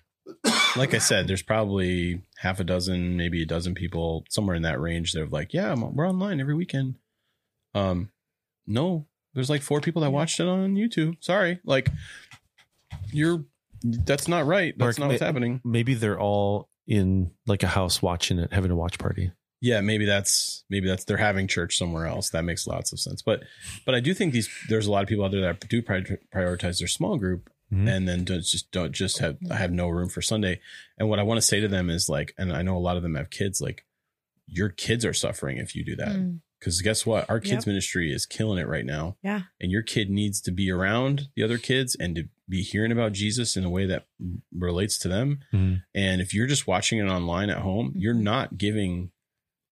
[0.76, 4.80] like I said, there's probably half a dozen, maybe a dozen people somewhere in that
[4.80, 6.96] range that are like, yeah, I'm, we're online every weekend.
[7.74, 8.10] Um,
[8.66, 11.16] no, there's like four people that watched it on YouTube.
[11.20, 11.90] Sorry, like
[13.12, 13.44] you're,
[13.82, 14.74] that's not right.
[14.76, 15.60] That's Mark, not what's ma- happening.
[15.64, 19.32] Maybe they're all in like a house watching it, having a watch party.
[19.60, 22.30] Yeah, maybe that's maybe that's they're having church somewhere else.
[22.30, 23.22] That makes lots of sense.
[23.22, 23.42] But
[23.84, 26.78] but I do think these there's a lot of people out there that do prioritize
[26.78, 27.88] their small group Mhm.
[27.88, 30.60] and then don't just don't just have have no room for Sunday.
[30.98, 32.96] And what I want to say to them is like, and I know a lot
[32.96, 33.60] of them have kids.
[33.60, 33.84] Like,
[34.46, 36.08] your kids are suffering if you do that.
[36.16, 37.28] Mm, Because guess what?
[37.28, 37.66] Our kids Yep.
[37.66, 39.16] ministry is killing it right now.
[39.22, 39.42] Yeah.
[39.60, 43.12] And your kid needs to be around the other kids and to be hearing about
[43.12, 44.06] Jesus in a way that
[44.56, 45.40] relates to them.
[45.52, 45.82] Mhm.
[45.94, 48.22] And if you're just watching it online at home, you're Mhm.
[48.22, 49.10] not giving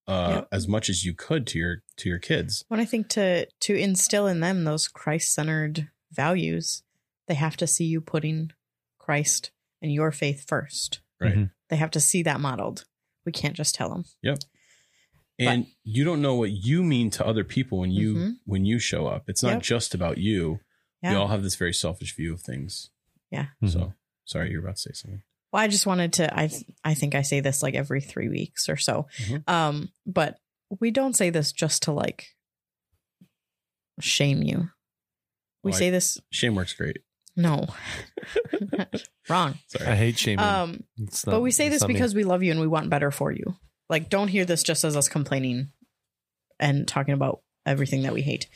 [0.09, 0.49] uh, Yep.
[0.53, 2.64] as much as you could to your to your kids.
[2.68, 6.85] When I think to to instill in them those Christ centered values,
[7.27, 8.53] they have to see you putting
[8.99, 9.51] Christ
[9.83, 11.01] and your faith first.
[11.20, 11.35] Right.
[11.35, 11.51] Mhm.
[11.70, 12.85] They have to see that modeled.
[13.24, 14.05] We can't just tell them.
[14.22, 14.39] Yep.
[15.41, 18.33] And you don't know what you mean to other people when you Mhm.
[18.45, 19.29] when you show up.
[19.29, 19.62] It's not Yep.
[19.62, 20.61] just about you.
[21.03, 21.11] Yeah.
[21.12, 22.90] We all have this very selfish view of things.
[23.30, 23.47] Yeah.
[23.66, 23.92] So
[24.24, 25.22] sorry, you're about to say something.
[25.53, 26.34] Well, I just wanted to.
[26.38, 26.51] I
[26.84, 29.07] I think I say this like every three weeks or so.
[29.18, 29.49] Mhm.
[29.49, 30.38] Um, but
[30.80, 32.28] we don't say this just to like
[34.01, 34.70] shame you.
[35.62, 36.18] We Well, I- say this.
[36.30, 36.99] Shame works great.
[37.38, 37.66] No,
[39.28, 39.59] wrong.
[39.66, 39.86] Sorry.
[39.90, 40.42] I hate shaming.
[40.44, 41.94] Um, It's but we say this not me.
[41.94, 43.57] because we love you and we want better for you.
[43.90, 45.70] Like, don't hear this just as us complaining
[46.59, 48.47] and talking about everything that we hate.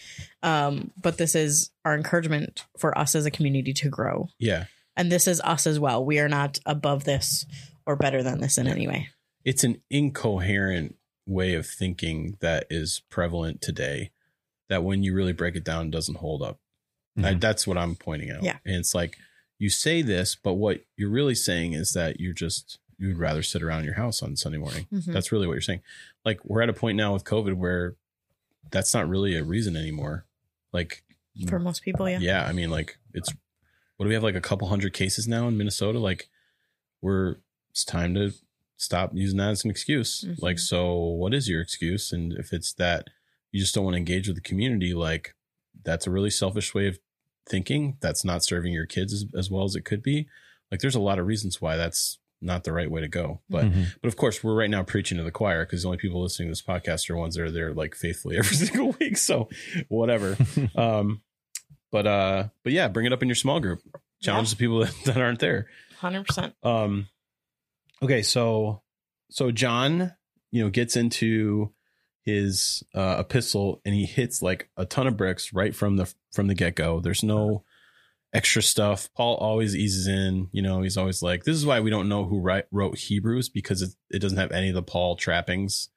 [0.42, 4.28] Um, but this is our encouragement for us as a community to grow.
[4.38, 4.64] yeah.
[4.96, 6.04] And this is us as well.
[6.04, 7.46] We are not above this
[7.86, 9.08] or better than this in any way.
[9.44, 10.96] It's an incoherent
[11.26, 14.10] way of thinking that is prevalent today
[14.68, 16.58] that when you really break it down doesn't hold up.
[17.16, 17.40] I, Mhm.
[17.40, 18.42] that's what I'm pointing out.
[18.42, 18.58] Yeah.
[18.66, 19.16] And it's like
[19.58, 23.62] you say this, but what you're really saying is that you're just you'd rather sit
[23.62, 24.86] around your house on Sunday morning.
[24.92, 25.06] Mhm.
[25.14, 25.80] That's really what you're saying.
[26.26, 27.96] Like we're at a point now with COVID where
[28.70, 30.26] that's not really a reason anymore.
[30.72, 31.02] Like
[31.48, 32.18] For most people, yeah.
[32.20, 33.32] yeah, I mean like it's
[33.96, 35.98] what do we have like a couple hundred cases now in Minnesota?
[35.98, 36.28] Like
[37.00, 37.36] we're
[37.70, 38.32] it's time to
[38.76, 40.24] stop using that as an excuse.
[40.26, 40.42] Mhm.
[40.42, 42.12] Like so what is your excuse?
[42.12, 43.08] And if it's that
[43.52, 45.34] you just don't want to engage with the community, like
[45.82, 46.98] that's a really selfish way of
[47.48, 47.96] thinking.
[48.00, 50.28] That's not serving your kids as, as well as it could be.
[50.70, 53.40] Like there's a lot of reasons why that's not the right way to go.
[53.50, 53.86] But Mhm.
[54.00, 56.48] but of course, we're right now preaching to the choir because the only people listening
[56.48, 59.16] to this podcast are ones that are there like faithfully every single week.
[59.16, 59.48] So
[59.88, 60.36] whatever.
[60.74, 61.22] um,
[61.92, 63.80] but uh, but yeah, bring it up in your small group.
[64.22, 64.50] Challenge Yeah.
[64.54, 65.66] the people that, that aren't there.
[66.00, 66.52] 100%.
[66.62, 67.08] Um,
[68.02, 68.82] okay, so
[69.30, 70.12] so John,
[70.50, 71.72] you know, gets into
[72.22, 76.46] his uh, epistle and he hits like a ton of bricks right from the from
[76.48, 77.00] the get go.
[77.00, 77.64] There's no
[78.32, 79.08] extra stuff.
[79.16, 80.48] Paul always eases in.
[80.52, 83.48] You know, he's always like, "This is why we don't know who write, wrote Hebrews
[83.48, 85.88] because it, it doesn't have any of the Paul trappings."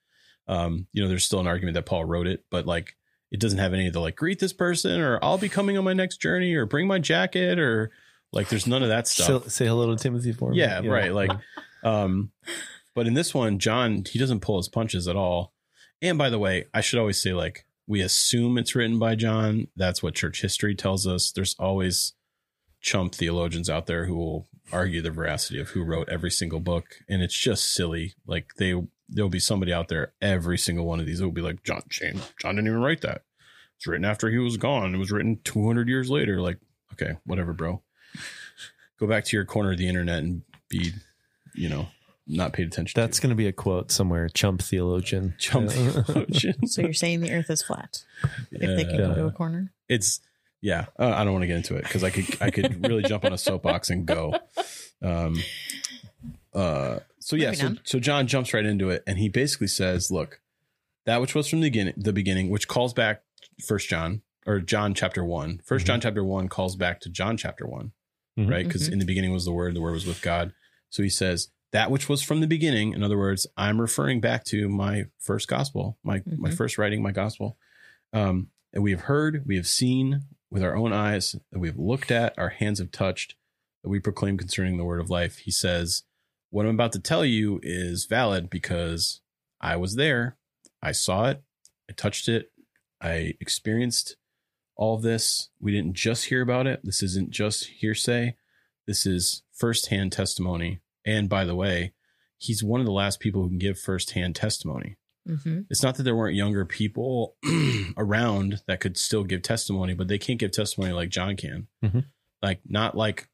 [0.47, 2.95] Um, you know, there's still an argument that Paul wrote it, but like
[3.33, 5.83] it doesn't have any of the like greet this person or I'll be coming on
[5.83, 7.91] my next journey or bring my jacket or
[8.31, 9.43] like there's none of that stuff.
[9.43, 10.59] Say, say hello to Timothy for me.
[10.59, 11.11] Yeah, right.
[11.11, 11.31] Like,
[11.83, 12.31] um,
[12.93, 15.53] but in this one, John he doesn't pull his punches at all.
[16.01, 19.67] And by the way, I should always say like we assume it's written by John.
[19.75, 21.31] That's what church history tells us.
[21.31, 22.13] There's always
[22.83, 26.97] chump theologians out there who will argue the veracity of who wrote every single book,
[27.09, 28.13] and it's just silly.
[28.27, 28.75] Like they
[29.09, 32.31] there'll be somebody out there every single one of these will be like John James
[32.39, 33.23] John didn't even write that.
[33.77, 34.93] it's written after he was gone.
[34.93, 36.41] It was written 200 years later.
[36.41, 36.59] Like,
[36.93, 37.81] okay, whatever, bro.
[38.99, 40.93] Go back to your corner of the internet and be,
[41.55, 41.87] you know,
[42.27, 42.99] not paid attention.
[42.99, 44.29] That's going to be a quote somewhere.
[44.29, 45.35] Chump theologian.
[45.39, 46.55] Chump theologian.
[46.67, 48.03] So you're saying the Earth is flat
[48.51, 49.71] if they can go to a corner?
[49.89, 50.21] it's
[50.63, 53.03] yeah uh, i don't want to get into it because i could i could really
[53.03, 54.33] jump on a soapbox and go
[55.01, 55.35] um
[56.53, 57.79] uh so yeah Moving so, on.
[57.83, 60.39] so john jumps right into it and he basically says look
[61.05, 63.23] that which was from the beginning the beginning which calls back
[63.65, 67.65] first john or john chapter one First john chapter one calls back to john chapter
[67.67, 67.91] one
[68.37, 68.49] Mhm.
[68.49, 70.53] right because in the beginning was the word the word was with god
[70.89, 74.43] so he says that which was from the beginning in other words i'm referring back
[74.45, 76.57] to my first gospel my my Mhm.
[76.57, 77.57] first writing my gospel
[78.11, 80.23] um and we have heard we have seen
[80.53, 83.33] with our own eyes that we have looked at our hands have touched
[83.81, 85.39] that we proclaim concerning the word of life.
[85.39, 86.03] He says
[86.51, 89.21] what i'm about to tell you is valid because
[89.59, 90.37] i was there.
[90.79, 91.41] I saw it.
[91.89, 92.51] I touched it.
[93.01, 94.15] I experienced
[94.75, 95.49] all this.
[95.59, 96.81] We didn't just hear about it.
[96.83, 98.35] This isn't just hearsay.
[98.85, 100.81] This is firsthand testimony.
[101.03, 101.93] And by the way
[102.37, 104.97] he's one of the last people who can give firsthand testimony
[105.27, 105.61] Mm-hmm.
[105.69, 107.35] it's not that there weren't younger people
[107.97, 111.67] around that could still give testimony, but they can't give testimony like John can.
[111.83, 112.05] Mhm.
[112.41, 113.29] Like not like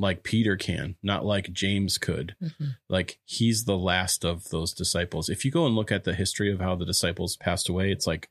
[0.00, 2.34] like Peter can, not like James could.
[2.42, 2.66] Mm-hmm.
[2.88, 5.28] Like he's the last of those disciples.
[5.28, 8.06] If you go and look at the history of how the disciples passed away, it's
[8.06, 8.28] like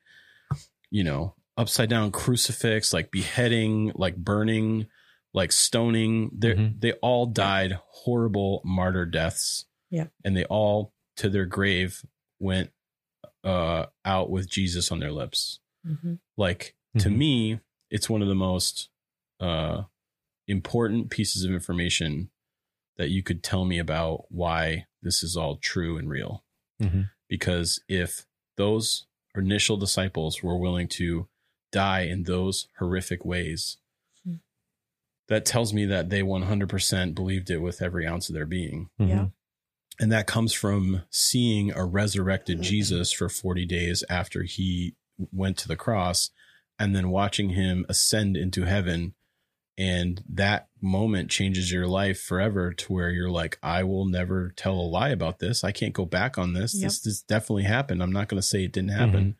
[0.89, 4.87] you know, upside down crucifix, like beheading, like burning,
[5.33, 6.31] like stoning.
[6.35, 6.79] They Mhm.
[6.81, 9.65] they all died horrible martyr deaths.
[9.91, 10.07] Yeah.
[10.23, 12.01] And they all to their grave
[12.39, 12.71] went
[13.47, 15.59] uh out with Jesus on their lips.
[15.85, 16.15] Mm-hmm.
[16.35, 17.17] Like to Mhm.
[17.17, 18.89] me, it's one of the most
[19.39, 19.83] uh
[20.47, 22.29] important pieces of information
[22.97, 26.43] that you could tell me about why this is all true and real.
[26.81, 27.09] Mhm.
[27.29, 28.25] Because if
[28.55, 31.27] those initial disciples were willing to
[31.71, 33.77] die in those horrific ways,
[34.23, 34.35] Hmm.
[35.27, 38.89] that tells me that they 100% believed it with every ounce of their being.
[38.99, 39.09] Mhm.
[39.09, 39.27] Yeah.
[39.99, 44.95] And that comes from seeing a resurrected Jesus for 40 days after he
[45.31, 46.29] went to the cross
[46.77, 49.15] and then watching him ascend into heaven.
[49.79, 54.73] And that moment changes your life forever to where you're like, I will never tell
[54.73, 55.63] a lie about this.
[55.63, 56.75] I can't go back on this.
[56.75, 56.83] Yep.
[56.83, 58.01] This, this definitely happened.
[58.03, 59.35] I'm not going to say it didn't happen.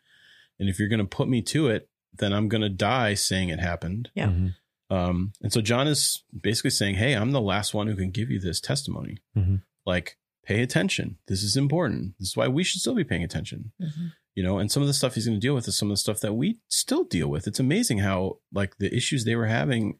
[0.60, 3.48] And if you're going to put me to it, then I'm going to die saying
[3.48, 4.10] it happened.
[4.14, 4.28] Yeah.
[4.28, 4.54] Mhm.
[4.90, 8.30] Um, and so John is basically saying, Hey, I'm the last one who can give
[8.30, 9.18] you this testimony.
[9.36, 9.62] Mhm.
[9.86, 10.16] Like,
[10.48, 11.18] pay attention.
[11.28, 12.14] This is important.
[12.18, 13.72] This is why we should still be paying attention.
[13.80, 14.06] Mm-hmm.
[14.34, 15.92] You know, and some of the stuff he's going to deal with is some of
[15.92, 17.46] the stuff that we still deal with.
[17.46, 19.98] It's amazing how, like, the issues they were having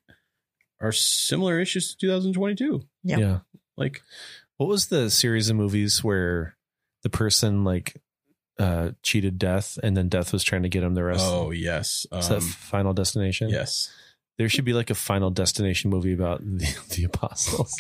[0.81, 2.83] are similar issues to 2022.
[3.03, 3.19] Yeah.
[3.19, 3.39] yeah.
[3.77, 4.03] Like,
[4.57, 6.57] What was the series of movies where
[7.03, 8.01] the person like
[8.59, 12.07] uh cheated death and then death was trying to get him the rest oh, yes.
[12.13, 13.51] Is that Um, Final Destination?
[13.51, 13.89] yes.
[14.39, 17.75] There should be like a Final Destination movie about the, the apostles.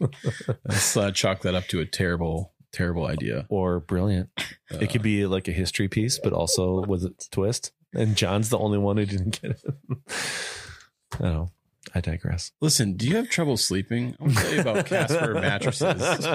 [0.64, 3.46] Let's uh, chalk that up to a terrible, terrible idea.
[3.48, 4.30] or brilliant.
[4.38, 7.72] Uh, It could be like a history piece, but also with a twist.
[7.92, 9.60] And John's the only one who didn't get it.
[11.18, 11.50] I don't know.
[11.96, 12.52] I digress.
[12.60, 14.14] Listen, do you have trouble sleeping?
[14.20, 16.26] I'm gonna tell you about Casper mattresses.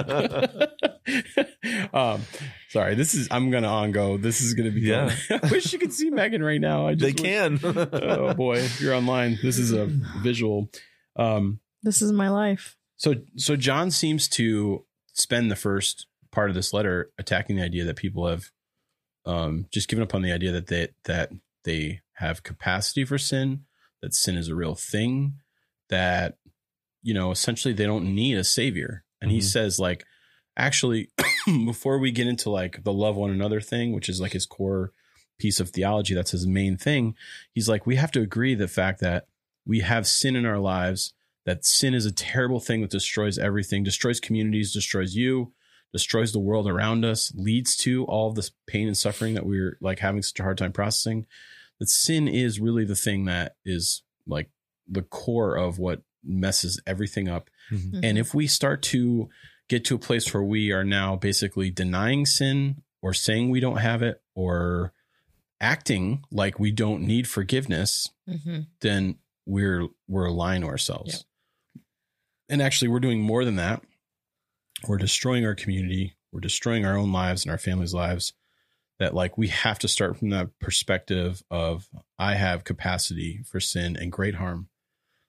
[1.94, 2.22] um,
[2.68, 4.16] sorry, this is I'm gonna on go.
[4.16, 5.14] This is gonna be Yeah.
[5.30, 6.88] I wish you could see Megan right now.
[6.88, 7.88] I just They wish- can.
[7.92, 9.86] oh boy, if you're online, this is a
[10.22, 10.68] visual.
[11.16, 12.76] Um, This is my life.
[12.96, 17.84] so so John seems to spend the first part of this letter attacking the idea
[17.84, 18.50] that people have
[19.26, 21.30] um, just given up on the idea that they that
[21.64, 23.64] they have capacity for sin,
[24.00, 25.34] that sin is a real thing,
[25.92, 26.38] that
[27.02, 29.04] you know essentially they don't need a savior.
[29.20, 29.44] And he Mhm.
[29.44, 30.04] says like,
[30.56, 31.10] actually,
[31.46, 34.92] before we get into like the love one another thing, which is like his core
[35.38, 37.14] piece of theology, that's his main thing.
[37.54, 39.26] He's like, we have to agree the fact that
[39.64, 41.14] we have sin in our lives
[41.44, 45.52] that sin is a terrible thing that destroys everything, destroys communities, destroys you,
[45.92, 49.76] destroys the world around us, leads to all of this pain and suffering that we're
[49.80, 51.26] like having such a hard time processing.
[51.80, 54.50] That sin is really the thing that is like
[54.92, 57.50] the core of what messes everything up.
[57.70, 58.00] Mhm.
[58.04, 59.28] And if we start to
[59.68, 63.78] get to a place where we are now basically denying sin or saying we don't
[63.78, 64.92] have it or
[65.60, 68.60] acting like we don't need forgiveness, Mm-hmm.
[68.80, 71.24] then we're we're lying to ourselves.
[72.48, 73.82] And actually we're doing more than that.
[74.86, 78.32] We're destroying our community, we're destroying our own lives and our families' lives.
[78.98, 81.88] That like we have to start from that perspective of
[82.18, 84.68] I have capacity for sin and great harm.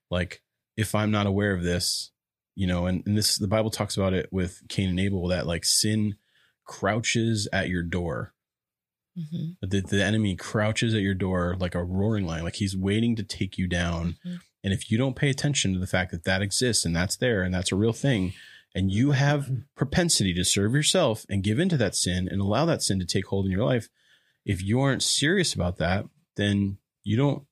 [0.10, 0.42] Like
[0.78, 2.12] if I'm not aware of this,
[2.56, 5.48] you know, and, and this the Bible talks about it with Cain and Abel that
[5.48, 6.16] like sin
[6.66, 8.34] crouches at your door.
[9.18, 9.58] Mhm.
[9.62, 13.24] The, the enemy crouches at your door like a roaring lion, like he's waiting to
[13.24, 14.18] take you down.
[14.26, 14.40] Mhm.
[14.64, 17.44] And if you don't pay attention to the fact that that exists and that's there
[17.44, 18.34] and that's a real thing,
[18.74, 22.82] and you have propensity to serve yourself and give into that sin and allow that
[22.82, 23.90] sin to take hold in your life,
[24.46, 26.06] if you aren't serious about that,
[26.38, 27.46] then you don't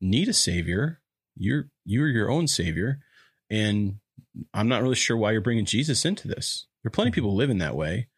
[0.00, 0.99] need a savior.
[1.40, 3.00] You're you're your own savior,
[3.48, 3.96] and
[4.54, 6.66] I'm not really sure why you're bringing Jesus into this.
[6.82, 8.08] There are plenty of people living that way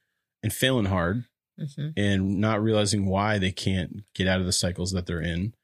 [0.42, 1.24] and failing hard
[1.58, 1.92] Mhm.
[1.96, 5.54] and not realizing why they can't get out of the cycles that they're in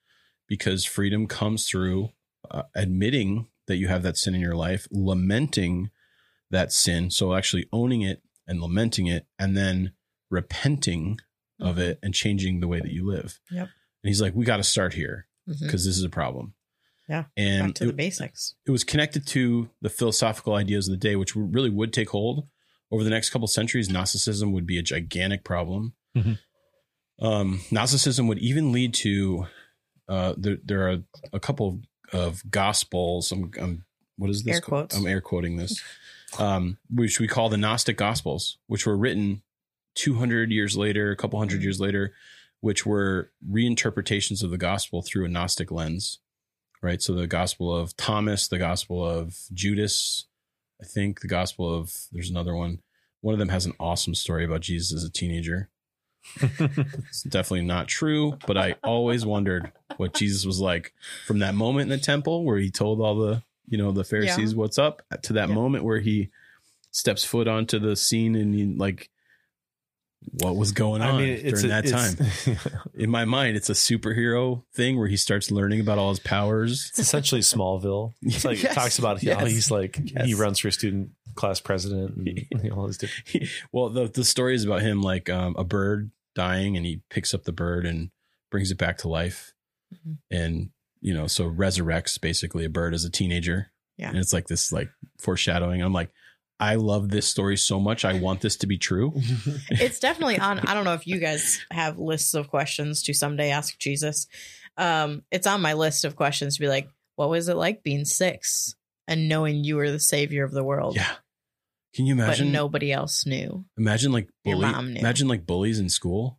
[0.46, 2.10] because freedom comes through
[2.50, 5.90] uh, admitting that you have that sin in your life lamenting
[6.50, 9.92] that sin so actually owning it and lamenting it and then
[10.30, 11.18] repenting
[11.60, 11.80] of Mhm.
[11.80, 13.68] it and changing the way that you live Yep.
[14.02, 15.26] and he's like we got to start here
[15.60, 16.54] because this is a problem
[17.08, 17.24] Yeah.
[17.36, 18.54] and Back to the basics.
[18.66, 22.46] it was connected to the philosophical ideas of the day, which really would take hold
[22.90, 23.88] over the next couple centuries.
[23.88, 25.94] Gnosticism would be a gigantic problem.
[26.16, 26.38] Mhm.
[27.20, 29.46] Um, Gnosticism would even lead to
[30.08, 30.56] uh, there.
[30.64, 30.98] There are
[31.32, 31.80] a couple
[32.12, 33.30] of gospels.
[33.32, 33.84] I'm, I'm
[34.16, 34.54] what is this?
[34.56, 34.96] Air quotes.
[34.96, 35.82] I'm air quoting this,
[36.38, 39.42] um, which we call the Gnostic Gospels, which were written
[39.96, 41.62] 200 years later, a couple 100 Mhm.
[41.64, 42.14] years later,
[42.60, 46.18] which were reinterpretations of the gospel through a Gnostic lens
[46.82, 47.00] right?
[47.02, 50.26] So the gospel of Thomas, the gospel of Judas,
[50.80, 52.80] I think the gospel of there's another one.
[53.20, 55.70] One of them has an awesome story about Jesus as a teenager.
[57.08, 60.92] It's definitely not true, but I always wondered what Jesus was like
[61.26, 64.54] from that moment in the temple where he told all the, you know, the Pharisees
[64.54, 65.54] what's up to that Yeah.
[65.54, 66.28] moment where he
[66.90, 69.10] steps foot onto the scene and he like
[70.40, 72.58] what was going on I mean, it's during a, that time.
[72.94, 76.88] In my mind, it's a superhero thing where he starts learning about all his powers.
[76.90, 78.14] it's essentially Smallville.
[78.22, 81.60] It's like Yes, it talks about how yes, he's like he runs for student class
[81.60, 83.48] president and all these different.
[83.72, 87.32] well, the the story is about him like um, a bird dying, and he picks
[87.32, 88.10] up the bird and
[88.50, 89.52] brings it back to life,
[89.94, 90.18] Mhm.
[90.30, 93.70] and you know, so resurrects basically a bird as a teenager.
[93.96, 94.10] Yeah.
[94.10, 94.88] and it's like this like
[95.20, 95.80] foreshadowing.
[95.82, 96.10] I'm like,
[96.60, 98.04] I love this story so much.
[98.04, 99.12] I want this to be true.
[99.70, 103.50] it's definitely on i don't know if you guys have lists of questions to someday
[103.50, 104.26] ask jesus
[104.76, 108.04] um it's on my list of questions to be like what was it like being
[108.04, 108.74] six
[109.06, 111.08] and knowing you were the savior of the world Yeah.
[111.94, 112.48] Can you imagine?
[112.48, 115.00] but nobody else knew Imagine like Your bully, mom knew.
[115.00, 116.38] imagine like bullies in school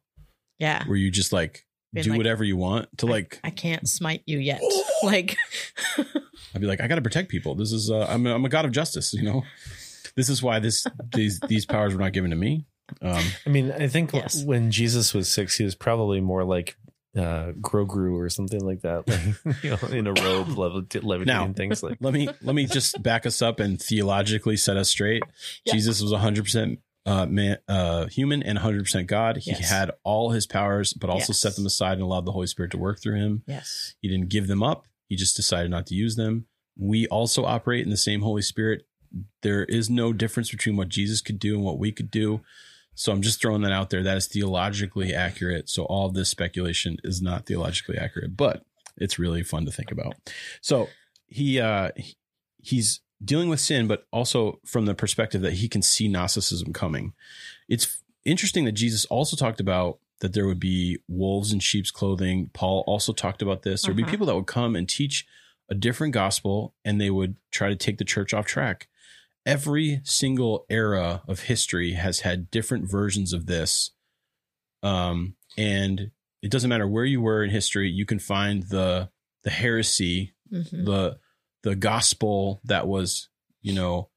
[0.60, 3.40] yeah where you just like Being do like, whatever you want to like.
[3.44, 4.62] i can't smite you yet
[5.04, 5.36] like
[6.56, 7.54] I'd be like, I got to protect people.
[7.54, 9.14] This is uh, I'm a, I'm a god of justice.
[9.14, 9.44] You know,
[10.16, 12.66] this is why this these these powers were not given to me.
[13.02, 14.44] Um, I mean, I think Yes.
[14.44, 16.76] when Jesus was six, he was probably more like
[17.18, 21.52] uh Grogu or something like that, like you know, in a robe, lev- levitating Now-
[21.54, 21.98] things like.
[22.02, 25.24] let me let me just back us up and theologically set us straight.
[25.66, 25.74] Yeah.
[25.74, 29.38] Jesus was 100 percent uh, man, uh, human and 100 percent God.
[29.38, 29.70] He Yes.
[29.70, 31.40] had all his powers, but also Yes.
[31.42, 33.44] set them aside and allowed the Holy Spirit to work through him.
[33.48, 34.86] yes He didn't give them up.
[35.08, 36.46] He just decided not to use them.
[36.78, 38.86] We also operate in the same Holy Spirit.
[39.42, 42.42] There is no difference between what Jesus could do and what we could do.
[42.96, 44.04] So I'm just throwing that out there.
[44.04, 45.70] That is theologically accurate.
[45.70, 48.66] So all this speculation is not theologically accurate, but
[48.98, 50.16] it's really fun to think about.
[50.62, 50.90] So
[51.28, 51.92] he uh
[52.62, 57.14] he's dealing with sin, but also from the perspective that he can see Gnosticism coming.
[57.68, 62.50] It's interesting that Jesus also talked about that there would be wolves in sheep's clothing.
[62.54, 63.84] Paul also talked about this.
[63.84, 64.12] There would be Uh-huh.
[64.12, 65.26] people that would come and teach
[65.70, 68.90] a different gospel and they would try to take the church off track.
[69.50, 73.92] Every single era of history has had different versions of this.
[74.84, 79.10] Um, and it doesn't matter where you were in history, you can find the
[79.44, 80.86] the heresy, Mhm.
[80.86, 81.20] the
[81.64, 83.30] the gospel that was,
[83.62, 84.10] you know,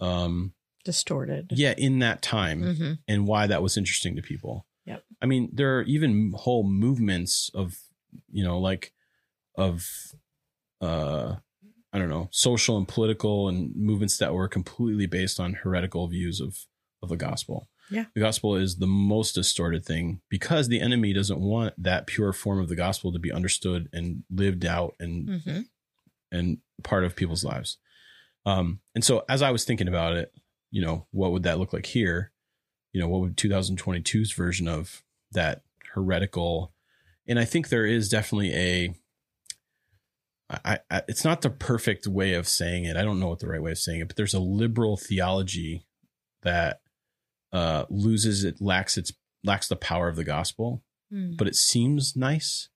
[0.00, 0.52] um,
[0.84, 4.66] distorted yeah, in that time hmm and why that was interesting to people.
[4.86, 5.04] Yep.
[5.20, 7.78] I mean, there are even whole movements of,
[8.30, 8.92] you know, like
[9.56, 9.86] of
[10.80, 11.36] uh
[11.96, 16.42] I don't know, social and political and movements that were completely based on heretical views
[16.42, 16.66] of
[17.02, 17.70] of the gospel.
[17.90, 18.04] Yeah.
[18.14, 22.58] The gospel is the most distorted thing because the enemy doesn't want that pure form
[22.60, 25.60] of the gospel to be understood and lived out and hmm
[26.32, 27.78] and part of people's lives.
[28.44, 30.32] Um, and so as I was thinking about it,
[30.72, 32.32] you know, what would that look like here?
[32.92, 35.62] You know, what would 2022's version of that
[35.94, 36.74] heretical?
[37.26, 38.94] And I think there is definitely a.
[40.48, 42.96] I, I, it's not the perfect way of saying it.
[42.96, 45.86] I don't know what the right way of saying it, but there's a liberal theology
[46.42, 46.80] that
[47.52, 50.82] uh, loses it, lacks its lacks the power of the gospel
[51.12, 51.36] Mm.
[51.36, 52.68] but it seems nice.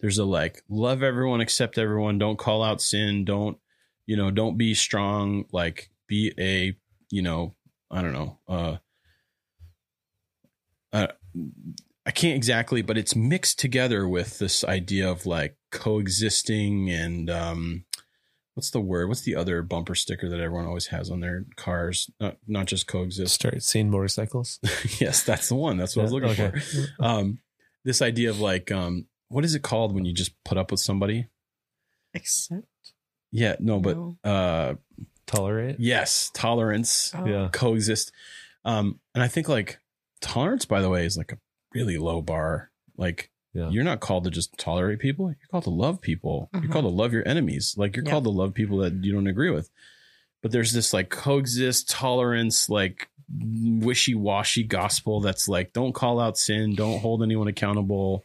[0.00, 3.58] There's a like love everyone, accept everyone, don't call out sin, don't
[4.06, 6.76] you know, don't be strong, like be a
[7.10, 7.54] you know,
[7.90, 8.76] I don't know, uh,
[10.92, 11.06] uh
[12.04, 17.84] I can't exactly, but it's mixed together with this idea of like coexisting and um,
[18.54, 19.08] what's the word?
[19.08, 22.10] What's the other bumper sticker that everyone always has on their cars?
[22.20, 23.34] Not not just coexist.
[23.34, 24.58] Start seeing motorcycles.
[25.00, 25.76] yes, that's the one.
[25.76, 26.58] That's what I was looking Okay.
[26.60, 27.04] for.
[27.04, 27.38] Um,
[27.84, 30.80] this idea of like, um, what is it called when you just put up with
[30.80, 31.28] somebody?
[32.14, 32.66] Accept.
[33.32, 34.18] Yeah, no, but No.
[34.24, 34.74] uh,
[35.26, 35.76] Tolerate.
[35.78, 37.48] yes, tolerance, oh, Yeah.
[37.52, 38.10] coexist.
[38.64, 39.78] Um, and I think like
[40.20, 41.38] tolerance, by the way, is like a
[41.72, 42.70] really low bar.
[42.96, 43.68] Like Yeah.
[43.70, 45.26] you're not called to just tolerate people.
[45.28, 46.48] You're called to love people.
[46.52, 46.72] You're Mhm.
[46.72, 47.74] called to love your enemies.
[47.76, 48.12] Like you're Yeah.
[48.12, 49.70] called to love people that you don't agree with.
[50.42, 56.38] But there's this like coexist tolerance, like wishy washy gospel that's like, don't call out
[56.38, 58.24] sin, don't hold anyone accountable.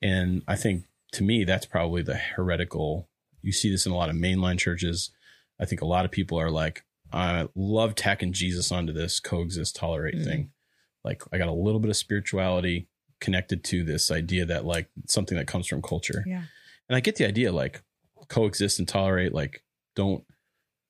[0.00, 3.08] And I think to me, that's probably the heretical.
[3.42, 5.10] You see this in a lot of mainline churches.
[5.60, 9.76] I think a lot of people are like, I love tacking Jesus onto this coexist
[9.76, 10.24] tolerate Mhm.
[10.24, 10.52] thing.
[11.04, 12.88] Like I got a little bit of spirituality
[13.24, 16.22] connected to this idea that like something that comes from culture.
[16.26, 16.42] Yeah.
[16.88, 17.82] And I get the idea like
[18.28, 19.64] coexist and tolerate, like
[19.96, 20.24] don't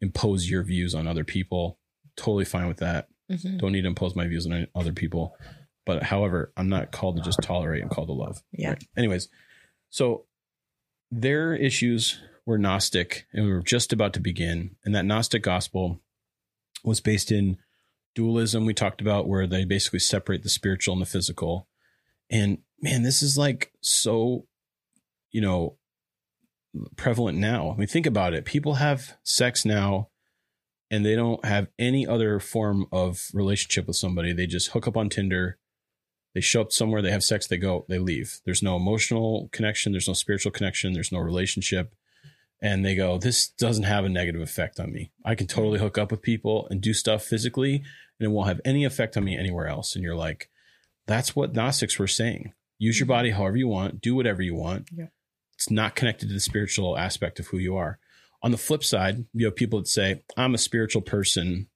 [0.00, 1.78] impose your views on other people.
[2.16, 3.08] Totally fine with that.
[3.30, 3.58] Mhm.
[3.58, 5.36] Don't need to impose my views on other people.
[5.86, 7.82] But however, I'm not called to just tolerate.
[7.82, 8.42] I'm called to love.
[8.52, 8.70] Yeah.
[8.70, 8.84] Right.
[8.96, 9.28] Anyways,
[9.90, 10.26] so
[11.10, 14.76] their issues were Gnostic, and we were just about to begin.
[14.84, 16.00] And that Gnostic gospel
[16.82, 17.58] was based in
[18.14, 21.68] dualism, we talked about, where they basically separate the spiritual and the physical.
[22.34, 24.46] And man, this is like so,
[25.30, 25.76] you know,
[26.96, 27.70] prevalent now.
[27.70, 28.44] I mean, think about it.
[28.44, 30.08] People have sex now
[30.90, 34.32] and they don't have any other form of relationship with somebody.
[34.32, 35.58] They just hook up on Tinder.
[36.34, 38.40] They show up somewhere, they have sex, they go, they leave.
[38.44, 41.94] There's no emotional connection, there's no spiritual connection, there's no relationship.
[42.60, 45.12] And they go, this doesn't have a negative effect on me.
[45.24, 48.60] I can totally hook up with people and do stuff physically, and it won't have
[48.64, 49.94] any effect on me anywhere else.
[49.94, 50.50] And you're like,
[51.06, 52.52] that's what Gnostics were saying.
[52.78, 54.88] Use your body however you want, do whatever you want.
[54.94, 55.06] Yeah.
[55.54, 57.98] It's not connected to the spiritual aspect of who you are.
[58.42, 61.68] On the flip side, you have people that say, I'm a spiritual person,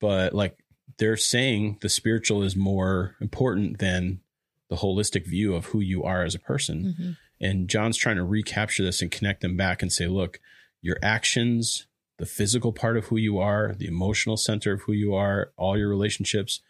[0.00, 0.56] but like
[0.98, 4.20] they're saying the spiritual is more important than
[4.68, 6.94] the holistic view of who you are as a person.
[6.98, 7.16] Mhm.
[7.40, 10.38] And John's trying to recapture this and connect them back and say, look,
[10.80, 11.86] your actions,
[12.18, 15.76] the physical part of who you are, the emotional center of who you are, all
[15.76, 16.60] your relationships,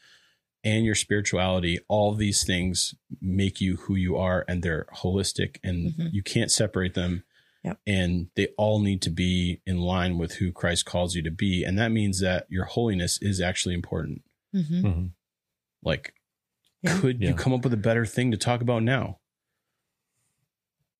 [0.64, 5.92] and your spirituality, all these things make you who you are and they're holistic and
[5.94, 6.12] Mhm.
[6.12, 7.24] you can't separate them.
[7.64, 7.80] Yep.
[7.86, 11.64] And they all need to be in line with who Christ calls you to be.
[11.64, 14.22] And that means that your holiness is actually important.
[14.54, 14.82] Mhm.
[14.82, 15.10] Mhm.
[15.82, 16.14] Like,
[16.82, 16.98] Yeah.
[17.00, 19.20] could you come up with a better thing to talk about now?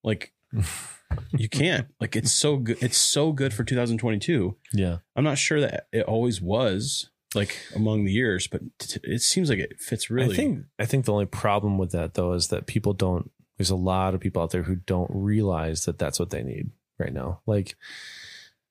[0.05, 0.33] Like,
[1.37, 1.89] you can't.
[2.01, 2.83] Like, it's so good.
[2.83, 4.57] It's so good for 2022.
[4.73, 4.99] Yeah.
[5.17, 9.49] I'm not sure that it always was like among the years, but t- it seems
[9.49, 10.35] like it fits really.
[10.35, 13.31] I think I think the only problem with that though is that people don't.
[13.59, 16.71] There's a lot of people out there who don't realize that that's what they need
[16.99, 17.41] right now.
[17.47, 17.77] Like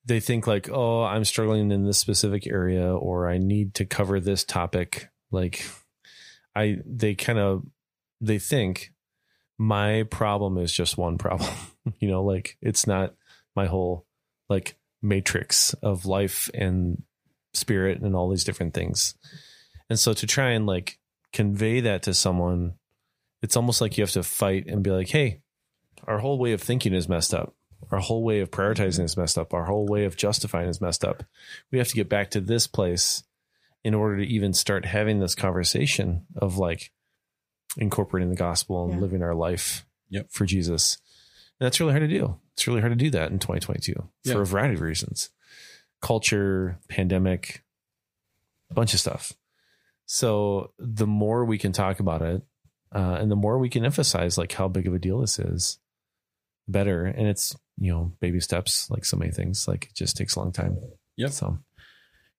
[0.06, 4.20] they think like, oh, I'm struggling in this specific area, or I need to cover
[4.20, 5.10] this topic.
[5.32, 5.66] Like
[6.56, 7.64] I, they kind of
[8.20, 8.94] they think
[9.58, 11.54] my problem is just one problem.
[12.00, 13.14] you know, like it's not
[13.56, 14.06] my whole
[14.50, 17.04] like matrix of life and
[17.54, 19.16] spirit and all these different things.
[19.90, 20.98] And so to try and like
[21.34, 22.76] convey that to someone,
[23.42, 25.42] it's almost like you have to fight and be like, hey,
[26.08, 27.54] our whole way of thinking is messed up.
[27.92, 29.54] Our whole way of prioritizing is messed up.
[29.54, 31.24] Our whole way of justifying is messed up.
[31.72, 33.24] We have to get back to this place
[33.84, 36.92] in order to even start having this conversation of like
[37.78, 39.00] incorporating the gospel and Yeah.
[39.00, 40.28] living our life Yep.
[40.30, 40.98] for Jesus.
[41.60, 42.40] And that's really hard to do.
[42.54, 44.34] It's really hard to do that in 2022 Yeah.
[44.34, 45.30] for a variety of reasons
[46.02, 47.64] culture, pandemic,
[48.70, 49.34] a bunch of stuff.
[50.06, 52.42] So the more we can talk about it,
[52.94, 55.80] uh, and the more we can emphasize like how big of a deal this is,
[56.68, 57.06] better.
[57.06, 59.68] And it's you know baby steps, like so many things.
[59.68, 60.78] Like it just takes a long time.
[61.18, 61.32] Yep.
[61.32, 61.58] So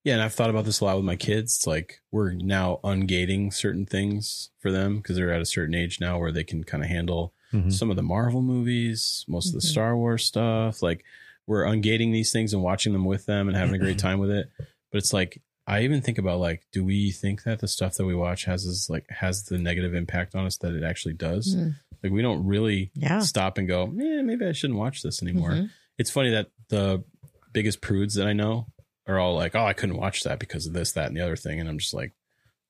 [0.04, 1.56] Yeah, and I've thought about this a lot with my kids.
[1.56, 6.00] It's like we're now ungating certain things for them because they're at a certain age
[6.00, 7.72] now where they can kind of handle mhm.
[7.72, 9.70] some of the Marvel movies, most of the Mhm.
[9.70, 10.82] Star Wars stuff.
[10.82, 11.04] Like
[11.46, 14.30] we're ungating these things and watching them with them and having a great time with
[14.30, 14.48] it.
[14.90, 18.04] But it's like I even think about like, do we think that the stuff that
[18.06, 21.54] we watch has this like has the negative impact on us that it actually does?
[21.56, 21.74] Mm.
[22.02, 23.20] Like we don't really Yeah.
[23.20, 25.50] stop and go, yeah, maybe I shouldn't watch this anymore.
[25.50, 25.70] Mhm.
[25.98, 27.04] It's funny that the
[27.52, 28.66] biggest prudes that I know
[29.06, 31.36] are all like, "Oh, I couldn't watch that because of this, that, and the other
[31.36, 32.12] thing," and I'm just like,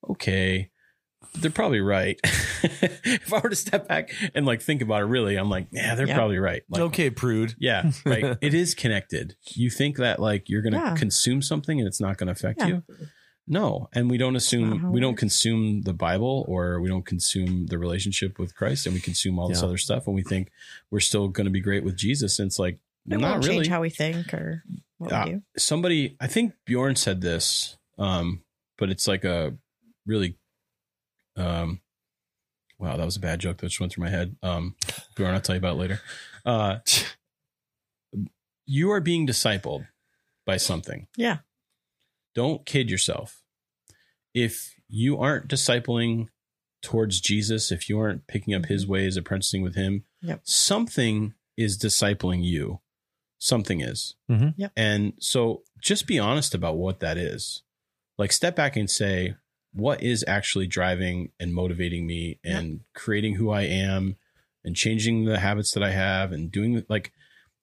[0.08, 0.70] "Okay,
[1.34, 2.18] they're probably right."
[2.62, 5.94] if I were to step back and like think about it, really, I'm like, "Yeah,
[5.94, 6.14] they're Yeah.
[6.16, 7.54] probably right." Like, okay, prude.
[7.58, 8.36] yeah, right.
[8.40, 9.36] it is connected.
[9.50, 10.94] You think that like you're gonna Yeah.
[10.96, 12.66] consume something and it's not gonna affect Yeah.
[12.68, 12.82] you.
[13.48, 17.76] No, and we don't assume we don't consume the Bible or we don't consume the
[17.78, 20.50] relationship with Christ, and we consume all this other stuff, and we think
[20.92, 22.38] we're still going to be great with Jesus.
[22.38, 22.78] And it's like
[23.10, 23.56] It not won't really.
[23.56, 24.62] change how we think or
[24.98, 25.42] what Uh, we do.
[25.58, 28.44] Somebody, I think Bjorn said this, um,
[28.78, 29.56] but it's like a
[30.06, 30.38] really,
[31.36, 31.80] um,
[32.78, 34.36] wow, that was a bad joke that just went through my head.
[34.42, 34.76] Um,
[35.16, 36.00] Bjorn, I'll tell you about it later.
[36.44, 36.78] Uh,
[38.66, 39.86] you are being discipled
[40.46, 41.06] by something.
[41.16, 41.38] Yeah.
[42.34, 43.42] Don't kid yourself.
[44.34, 46.28] If you aren't discipling
[46.82, 50.40] towards Jesus, if you aren't picking up his ways, apprenticing with him, Yep.
[50.44, 52.80] something is discipling you.
[53.38, 54.14] Something is.
[54.30, 54.54] Mhm.
[54.56, 54.72] Yep.
[54.76, 57.62] And so just be honest about what that is.
[58.18, 59.36] Like step back and say,
[59.72, 64.16] what is actually driving and motivating me and creating who I am
[64.64, 67.12] and changing the habits that I have and doing like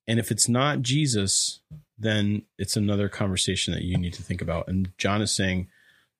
[0.07, 1.59] and if it's not Jesus,
[1.99, 4.67] then it's another conversation that you need to think about.
[4.67, 5.67] And John is saying,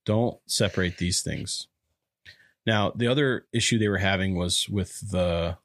[0.06, 1.68] don't separate these things.
[2.68, 5.58] Now, the other issue they were having was with the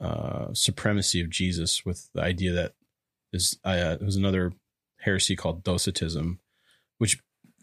[0.00, 2.74] uh, supremacy of Jesus, with the idea that
[3.32, 4.52] is uh, there was another
[4.98, 6.38] heresy called Docetism,
[6.98, 7.18] which,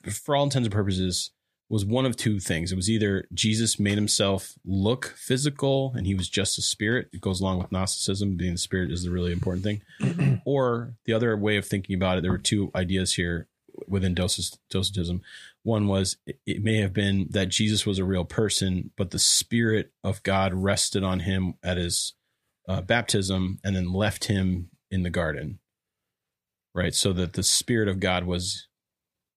[0.09, 1.32] for all intents and purposes,
[1.74, 2.71] was one of two things.
[2.71, 7.09] It was either Jesus made himself look physical and he was just a spirit.
[7.11, 10.41] It goes along with Gnosticism, being the spirit is the really important thing.
[10.45, 13.47] or the other way of thinking about it, there were two ideas here
[13.88, 15.24] within Docet- Docetism.
[15.63, 19.17] One was it, it may have been that Jesus was a real person, but the
[19.17, 22.13] spirit of God rested on him at his
[22.69, 25.57] uh, baptism and then left him in the garden.
[26.76, 26.93] Right.
[26.93, 28.67] So that the spirit of God was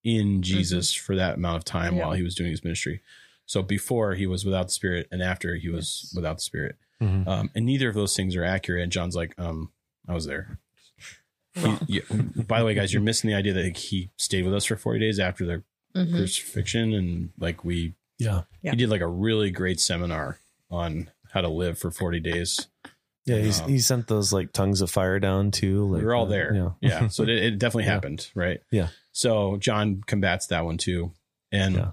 [0.07, 2.05] in Jesus for that amount of time Yeah.
[2.05, 3.01] while he was doing his ministry.
[3.45, 6.13] So before he was without the spirit and after he was Yes.
[6.15, 6.77] without the spirit.
[7.01, 7.27] Mhm.
[7.27, 8.83] Um, and neither of those things are accurate.
[8.83, 9.71] And John's like, um,
[10.07, 10.59] I was there.
[11.55, 12.01] He- yeah.
[12.47, 14.99] by the way, guys, you're missing the idea that he stayed with us for 40
[14.99, 15.63] days after the
[15.95, 16.11] Mhm.
[16.11, 16.93] crucifixion.
[16.93, 18.43] And like we, Yeah.
[18.61, 18.71] Yeah.
[18.71, 20.39] he did like a really great seminar
[20.69, 22.67] on how to live for 40 days.
[23.27, 23.37] Yeah.
[23.39, 25.85] He's, Um, he sent those like tongues of fire down too.
[25.87, 26.55] Like, we were all uh, there.
[26.55, 26.69] Yeah.
[26.81, 27.07] Yeah.
[27.09, 27.93] So it, it definitely Yeah.
[27.93, 28.29] happened.
[28.33, 28.61] Right.
[28.71, 28.87] Yeah.
[29.11, 31.11] So John combats that one too.
[31.51, 31.91] And Yeah.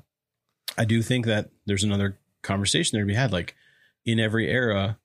[0.78, 3.32] I do think that there's another conversation there to be had.
[3.32, 3.54] Like
[4.06, 4.98] in every era,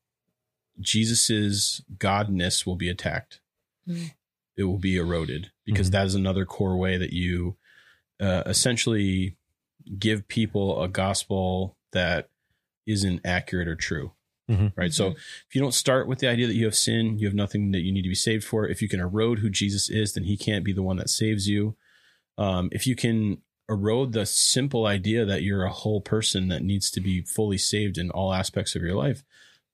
[0.79, 3.41] Jesus's godness will be attacked.
[3.87, 4.11] Mm.
[4.57, 5.91] It will be eroded because Mhm.
[5.93, 7.57] that is another core way that you
[8.21, 9.37] uh, essentially
[9.97, 12.29] give people a gospel that
[12.85, 14.11] isn't accurate or true.
[14.49, 14.73] Mhm.
[14.75, 14.91] Right.
[14.93, 17.71] So if you don't start with the idea that you have sin, you have nothing
[17.71, 18.67] that you need to be saved for.
[18.67, 21.47] If you can erode who Jesus is, then he can't be the one that saves
[21.47, 21.75] you.
[22.37, 26.89] Um, if you can erode the simple idea that you're a whole person that needs
[26.91, 29.23] to be fully saved in all aspects of your life,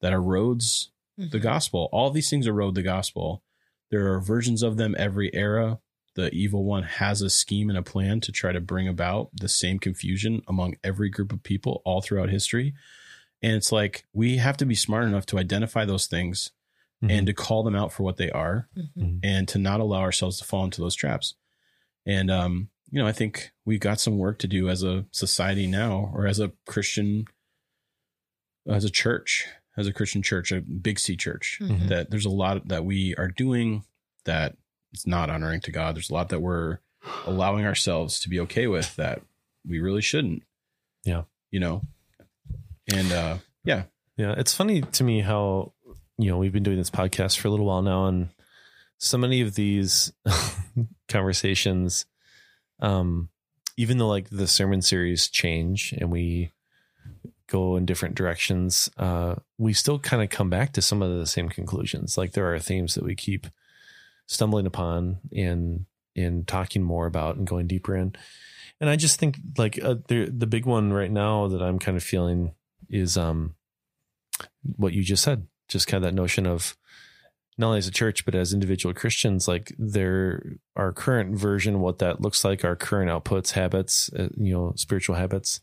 [0.01, 1.41] that erodes the Mhm.
[1.41, 1.88] gospel.
[1.93, 3.41] All these things erode the gospel.
[3.91, 5.80] There are versions of them every era.
[6.15, 9.47] The evil one has a scheme and a plan to try to bring about the
[9.47, 12.73] same confusion among every group of people all throughout history.
[13.45, 16.51] And it's like we have to be smart enough to identify those things
[17.03, 17.11] Mhm.
[17.11, 19.19] and to call them out for what they are Mhm.
[19.23, 21.35] and to not allow ourselves to fall into those traps.
[22.05, 25.67] And um, you know, I think we've got some work to do as a society
[25.67, 27.25] now, or as a Christian,
[28.67, 31.59] as a church, as a Christian church, a big C church.
[31.61, 31.89] Mhm.
[31.89, 33.83] That there's a lot that we are doing
[34.23, 34.57] that
[34.93, 35.95] is not honoring to God.
[35.95, 36.79] There's a lot that we're
[37.25, 39.21] allowing ourselves to be okay with that
[39.67, 40.43] we really shouldn't.
[41.03, 41.23] Yeah.
[41.51, 41.81] you know,
[42.93, 43.83] and uh, yeah,
[44.17, 45.73] Yeah, it's funny to me how
[46.17, 48.29] you know we've been doing this podcast for a little while now, and
[48.97, 50.13] so many of these
[51.09, 52.05] conversations,
[52.79, 53.29] um,
[53.77, 56.51] even though like the sermon series change and we
[57.47, 61.25] go in different directions, uh, we still kind of come back to some of the
[61.27, 62.17] same conclusions.
[62.17, 63.47] Like there are themes that we keep
[64.27, 68.15] stumbling upon in in talking more about and going deeper in.
[68.79, 71.97] And I just think like uh, the the big one right now that I'm kind
[71.97, 72.53] of feeling
[72.95, 73.55] is um
[74.77, 76.75] what you just said just kind of that notion of
[77.57, 81.99] not only as a church but as individual christians like there our current version what
[81.99, 85.59] that looks like our current outputs habits uh, you know spiritual habits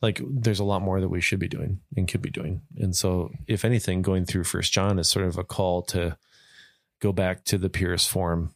[0.00, 2.94] like there's a lot more that we should be doing and could be doing and
[2.94, 6.16] so if anything going through first john is sort of a call to
[7.00, 8.52] go back to the purest form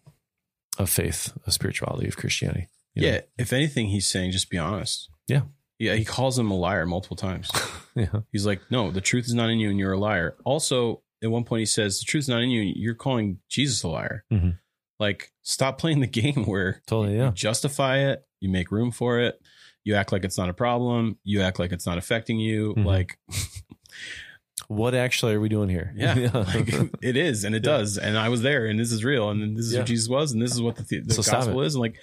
[0.79, 3.15] of faith of spirituality of christianity you know?
[3.15, 3.21] yeah.
[3.39, 5.09] If anything, he's saying just be honest.
[5.27, 5.43] Yeah.
[5.83, 5.95] Yeah.
[5.95, 7.51] He calls him a liar multiple times.
[7.95, 10.37] yeah He's like, no, the truth is not in you, and you're a liar.
[10.45, 12.63] Also, at one point, he says, the truth is not in you.
[12.63, 14.25] You're calling Jesus a liar.
[14.33, 14.59] Mhm.
[14.99, 19.19] Like, stop playing the game where totally you yeah justify it, you make room for
[19.21, 19.41] it,
[19.85, 22.75] you act like it's not a problem, you act like it's not affecting you.
[22.77, 22.85] Mhm.
[22.85, 23.19] Like,
[24.69, 26.73] what actually are we doing here yeah, like,
[27.03, 27.73] it is, and it Yeah.
[27.79, 27.99] does.
[27.99, 29.81] And I was there, and this is real, and this is Yeah.
[29.81, 31.97] who Jesus was, and this is what the, the So gospel is, And like,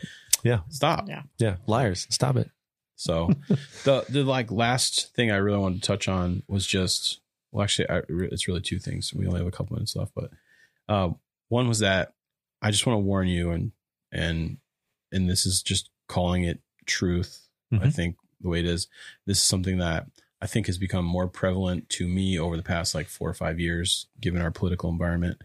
[0.44, 0.60] Yeah.
[0.70, 1.08] Stop.
[1.08, 1.24] Yeah.
[1.38, 1.56] Yeah.
[1.68, 2.06] Liars.
[2.10, 2.50] Stop it.
[3.00, 3.30] So
[3.86, 7.22] the the like last thing I really wanted to touch on was just
[7.52, 9.14] well actually I, it's really two things.
[9.14, 10.32] We only have a couple minutes left, but
[10.90, 11.12] uh,
[11.48, 12.14] one was that
[12.62, 13.72] I just want to warn you and
[14.12, 14.58] and
[15.14, 17.48] and this is just calling it truth.
[17.72, 17.94] I Mhm.
[17.94, 18.88] think the way it is.
[19.26, 20.08] This is something that
[20.42, 23.60] I think has become more prevalent to me over the past like four or five
[23.60, 25.38] years, given our political environment.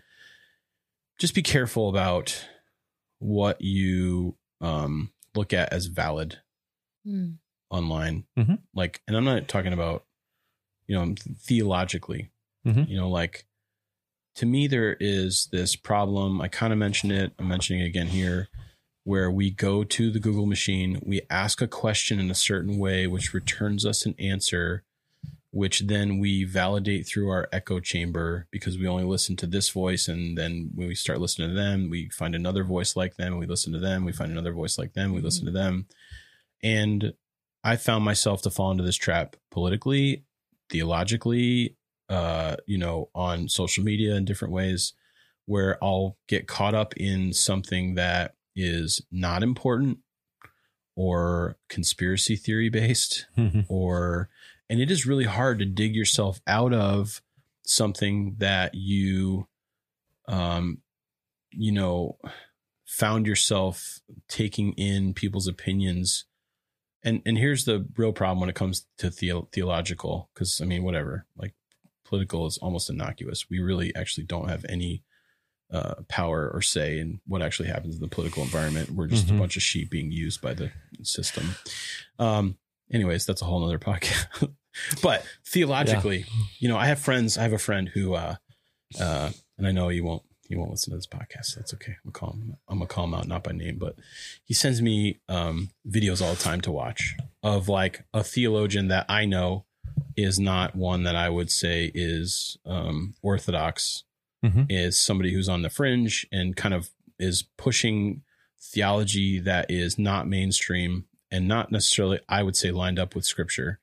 [1.19, 2.47] Just be careful about
[3.19, 6.41] what you um, look at as valid
[7.07, 7.37] Mm.
[7.75, 8.25] Online.
[8.39, 8.59] Mhm.
[8.75, 10.05] Like, and I'm not talking about,
[10.87, 12.31] you know, theologically,
[12.67, 12.89] Mhm.
[12.89, 13.47] you know, like
[14.37, 16.41] to me, there is this problem.
[16.41, 17.33] I kind of mentioned it.
[17.39, 18.49] I'm mentioning it again here
[19.05, 23.07] where we go to the Google machine, we ask a question in a certain way,
[23.07, 24.83] which returns us an answer,
[25.51, 30.09] which then we validate through our echo chamber because we only listen to this voice.
[30.09, 33.47] And then when we start listening to them, we find another voice like them, we
[33.47, 35.87] listen to them, we find another voice like them, we listen to them.
[36.63, 37.13] And
[37.65, 40.25] I found myself to fall into this trap politically,
[40.71, 41.77] theologically,
[42.11, 44.93] uh, you know, on social media in different ways,
[45.47, 49.99] where I'll get caught up in something that is not important
[50.95, 53.27] or conspiracy theory based
[53.69, 54.29] or
[54.71, 57.21] and it is really hard to dig yourself out of
[57.65, 59.49] something that you
[60.29, 60.79] um
[61.51, 62.17] you know
[62.85, 66.27] found yourself taking in people's opinions
[67.05, 70.83] and and here's the real problem when it comes to theo- theological because i mean
[70.83, 71.55] whatever like
[72.05, 73.49] political is almost innocuous.
[73.49, 75.03] We really actually don't have any
[75.73, 78.91] uh, power or say in what actually happens in the political environment.
[78.91, 79.37] We're just Mhm.
[79.37, 80.71] a bunch of sheep being used by the
[81.03, 81.55] system.
[82.19, 82.59] Um
[82.93, 84.27] anyways that's a whole nother podcast.
[85.03, 86.27] But theologically
[86.59, 88.35] you know i have friends i have a friend who uh
[89.01, 91.93] uh and i know you won't he won't listen to this podcast so that's okay
[92.05, 93.97] i'm gonna call him i'm gonna call him out not by name but
[94.45, 99.07] he sends me um videos all the time to watch of like a theologian that
[99.09, 99.65] i know
[100.17, 104.05] is not one that i would say is um orthodox
[104.45, 104.67] Mhm.
[104.69, 108.23] is somebody who's on the fringe and kind of is pushing
[108.61, 113.79] theology that is not mainstream and not necessarily i would say lined up with scripture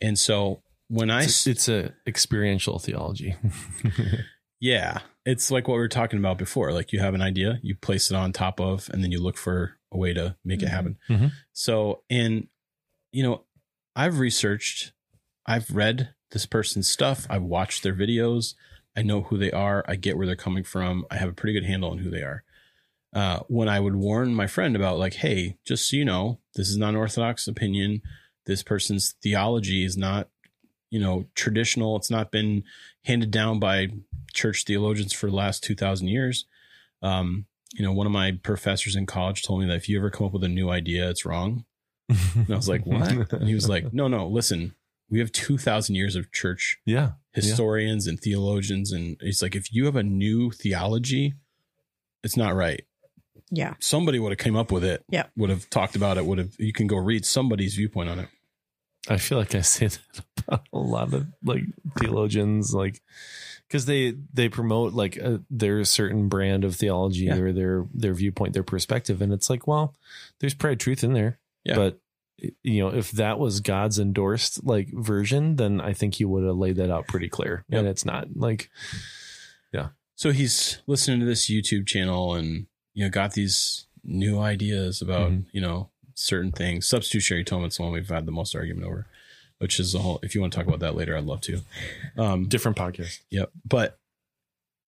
[0.00, 3.36] and so when i It's, it's a experiential theology.
[4.60, 4.98] yeah.
[5.24, 6.72] It's like what we were talking about before.
[6.72, 9.36] Like you have an idea you place it on top of and then you look
[9.36, 10.70] for a way to make it Mhm.
[10.70, 10.98] happen.
[11.08, 11.32] Mhm.
[11.52, 12.48] so and
[13.12, 13.44] you know
[13.96, 14.92] i've researched
[15.46, 17.26] i've read this person's stuff.
[17.30, 18.54] I've watched their videos.
[18.94, 19.82] I know who they are.
[19.88, 21.06] I get where they're coming from.
[21.10, 22.44] I have a pretty good handle on who they are.
[23.14, 26.68] Uh, when i would warn my friend about like hey just so you know this
[26.68, 28.02] is not an orthodox opinion.
[28.44, 30.28] This person's theology is not
[30.90, 31.96] you know traditional.
[31.96, 32.64] It's not been
[33.04, 33.88] handed down by
[34.32, 36.44] church theologians for the last 2000 years
[37.02, 40.10] um, you know one of my professors in college told me that if you ever
[40.10, 41.64] come up with a new idea it's wrong
[42.08, 44.74] and i was like what and he was like no no listen
[45.10, 47.12] we have 2000 years of church yeah.
[47.32, 51.34] historians and theologians and it's like if you have a new theology
[52.24, 52.84] it's not right
[53.50, 53.74] Yeah.
[53.80, 55.26] somebody would have came up with it Yeah.
[55.36, 58.28] would have talked about it would have you can go read somebody's viewpoint on it
[59.08, 60.00] I feel like I say that
[60.46, 61.62] about a lot of like
[61.98, 63.00] theologians, like
[63.66, 67.36] because they they promote like a, their certain brand of theology Yeah.
[67.38, 69.94] or their their viewpoint, their perspective, and it's like, well,
[70.40, 71.76] there's probably truth in there, Yeah.
[71.76, 72.00] but
[72.62, 76.56] you know, if that was God's endorsed like version, then I think he would have
[76.56, 77.78] laid that out pretty clear, Yep.
[77.78, 78.70] and it's not like
[79.72, 79.88] yeah.
[80.14, 85.30] so he's listening to this YouTube channel and you know got these new ideas about
[85.30, 85.44] Mhm.
[85.52, 86.86] you know certain things.
[86.86, 89.06] Substitutionary atonement's the one we've had the most argument over,
[89.58, 90.18] which is a whole.
[90.22, 91.60] If you want to talk about that later, I'd love to.
[92.16, 93.20] Um, different podcast.
[93.30, 93.50] Yep.
[93.64, 93.98] But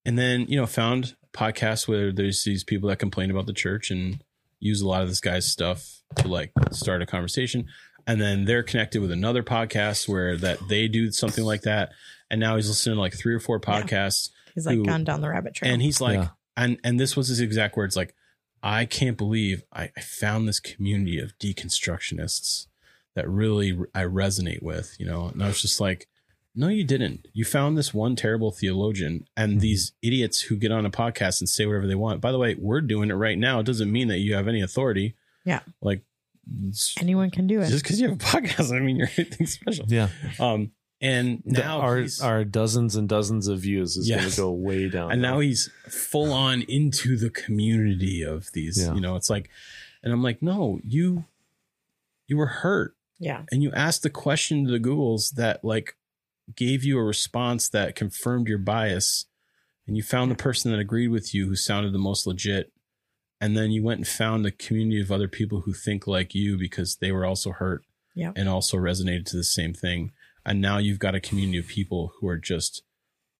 [0.04, 3.90] and then you know found podcasts where there's these people that complain about the church
[3.90, 4.22] and
[4.58, 7.66] use a lot of this guy's stuff to like start a conversation.
[8.06, 11.92] And then they're connected with another podcast where that they do something like that.
[12.30, 13.82] And now he's listening to like three or four Yeah.
[13.82, 15.72] podcasts He's like Who- gone down the rabbit trail.
[15.72, 16.28] and he's like Yeah.
[16.56, 18.14] and and this was his exact words like
[18.62, 22.66] i can't believe I, I found this community of deconstructionists
[23.14, 25.26] that really i resonate with you know?
[25.28, 26.06] And i was just like
[26.52, 27.28] no you didn't.
[27.32, 29.60] You found this one terrible theologian and Mhm.
[29.60, 32.20] these idiots who get on a podcast and say whatever they want.
[32.20, 33.60] By the way we're doing it right now.
[33.60, 35.14] It doesn't mean that you have any authority.
[35.44, 35.60] Yeah.
[35.80, 36.02] like
[37.00, 37.68] Anyone can do it.
[37.68, 39.84] just because you have a podcast i mean you're anything special.
[39.88, 40.08] Yeah,
[40.40, 44.36] um and The- now our he's- our dozens and dozens of views is going to
[44.36, 48.94] go way down, and now he's full on into the community of these Yeah.
[48.94, 49.48] you know it's like
[50.02, 51.24] and i'm like no you
[52.26, 53.42] you were hurt yeah.
[53.50, 55.96] and you asked the question to the googles that like
[56.56, 59.26] gave you a response that confirmed your bias
[59.86, 62.72] and you found the person that agreed with you who sounded the most legit
[63.40, 66.56] and then you went and found a community of other people who think like you
[66.58, 67.84] because they were also hurt
[68.14, 68.32] yeah.
[68.36, 70.12] and also resonated to the same thing.
[70.44, 72.82] And now you've got a community of people who are just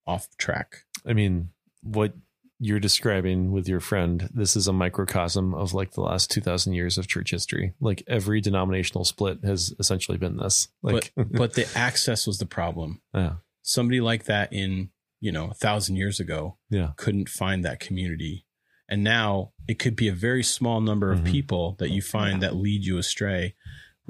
[0.06, 0.84] off track.
[1.06, 1.50] I mean,
[1.82, 2.14] what
[2.58, 6.98] you're describing with your friend, this is a microcosm of like the last 2000 years
[6.98, 7.72] of church history.
[7.80, 10.68] Like every denominational split has essentially been this.
[10.82, 13.00] Like, but but the access was the problem.
[13.14, 14.90] yeah, Somebody like that in,
[15.20, 18.44] you know, a thousand years ago yeah, couldn't find that community.
[18.90, 21.30] And now it could be a very small number of Mhm.
[21.30, 23.54] people that you find that lead you astray.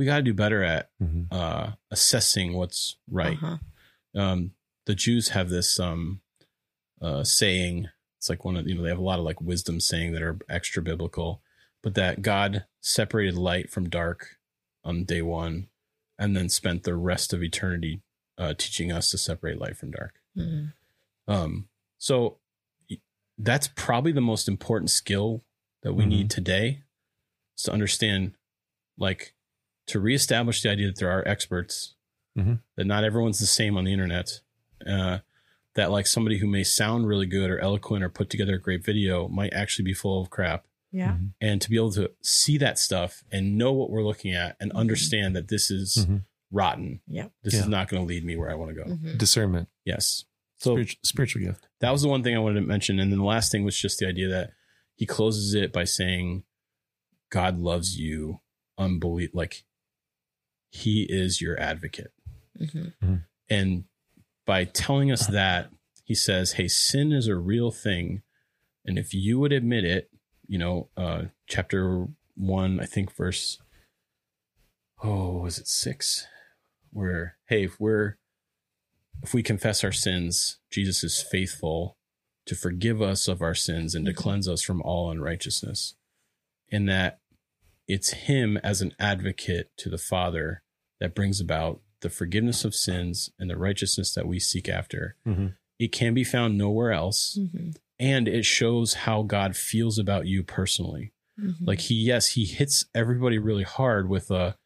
[0.00, 1.26] We got to do better at Mhm.
[1.30, 3.36] uh, assessing what's right.
[3.36, 3.58] Uh-huh.
[4.18, 4.54] um,
[4.86, 6.22] the Jews have this um,
[7.02, 7.90] uh, saying.
[8.16, 10.22] It's like one of you know they have a lot of like wisdom saying that
[10.22, 11.42] are extra biblical,
[11.82, 14.38] but that God separated light from dark
[14.84, 15.68] on day one,
[16.18, 18.00] and then spent the rest of eternity
[18.38, 20.14] uh, teaching us to separate light from dark.
[20.34, 20.72] Mhm.
[21.28, 22.40] Um, so
[23.36, 25.44] that's probably the most important skill
[25.82, 26.08] that we Mhm.
[26.08, 26.84] need today
[27.58, 28.34] is to understand,
[28.96, 29.34] like,
[29.90, 31.94] to reestablish the idea that there are experts,
[32.36, 32.60] Mhm.
[32.76, 34.40] that not everyone's the same on the internet,
[34.86, 35.18] uh,
[35.74, 38.84] that like somebody who may sound really good or eloquent or put together a great
[38.84, 40.66] video might actually be full of crap.
[40.92, 41.12] Yeah.
[41.12, 41.32] Mhm.
[41.40, 44.72] And to be able to see that stuff and know what we're looking at and
[44.72, 44.76] Mhm.
[44.76, 46.24] understand that this is Mhm.
[46.50, 47.00] rotten.
[47.06, 47.32] Yep.
[47.42, 47.60] This Yeah.
[47.60, 48.90] is not going to lead me where I want to go.
[48.90, 49.16] Mhm.
[49.18, 50.24] discernment, Yes.
[50.58, 51.68] So spiritual, spiritual gift.
[51.78, 52.98] that was the one thing I wanted to mention.
[52.98, 54.52] And then the last thing was just the idea that
[54.96, 56.42] he closes it by saying,
[57.30, 58.40] God loves you
[58.76, 59.38] unbelievable.
[59.38, 59.64] Like
[60.70, 62.12] he is your advocate.
[62.58, 63.24] Mhm.
[63.48, 63.84] And
[64.46, 65.70] by telling us that,
[66.04, 68.22] he says, Hey, sin is a real thing.
[68.84, 70.10] And if you would admit it,
[70.46, 73.58] you know, uh, chapter one, I think verse,
[75.02, 76.26] oh, was it six?
[76.92, 78.16] Where, hey, if we're,
[79.22, 81.96] if we confess our sins, Jesus is faithful
[82.46, 84.16] to forgive us of our sins and to Mhm.
[84.16, 85.94] cleanse us from all unrighteousness.
[86.72, 87.19] And that
[87.90, 90.62] it's Him as an advocate to the Father
[91.00, 95.16] that brings about the forgiveness of sins and the righteousness that we seek after.
[95.26, 95.54] Mhm.
[95.78, 97.38] It can be found nowhere else.
[97.38, 97.76] Mhm.
[97.98, 101.12] And it shows how God feels about you personally.
[101.38, 101.66] Mhm.
[101.66, 104.56] Like he, yes, he hits everybody really hard with a,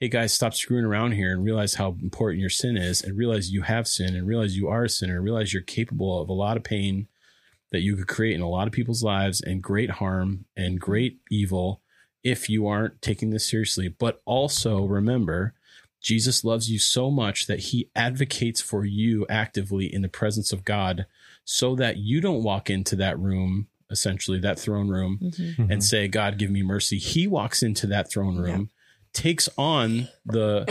[0.00, 3.50] hey guys, stop screwing around here and realize how important your sin is, and realize
[3.50, 6.32] you have sin, and realize you are a sinner, and realize you're capable of a
[6.32, 7.08] lot of pain
[7.72, 11.18] that you could create in a lot of people's lives, and great harm and great
[11.30, 11.82] evil
[12.24, 13.88] if you aren't taking this seriously.
[13.88, 15.54] But also remember,
[16.00, 20.64] Jesus loves you so much that he advocates for you actively in the presence of
[20.64, 21.06] God
[21.44, 25.70] so that you don't walk into that room, essentially, that throne room, Mhm.
[25.70, 26.98] and say, God, give me mercy.
[26.98, 28.70] He walks into that throne room,
[29.12, 30.64] takes on the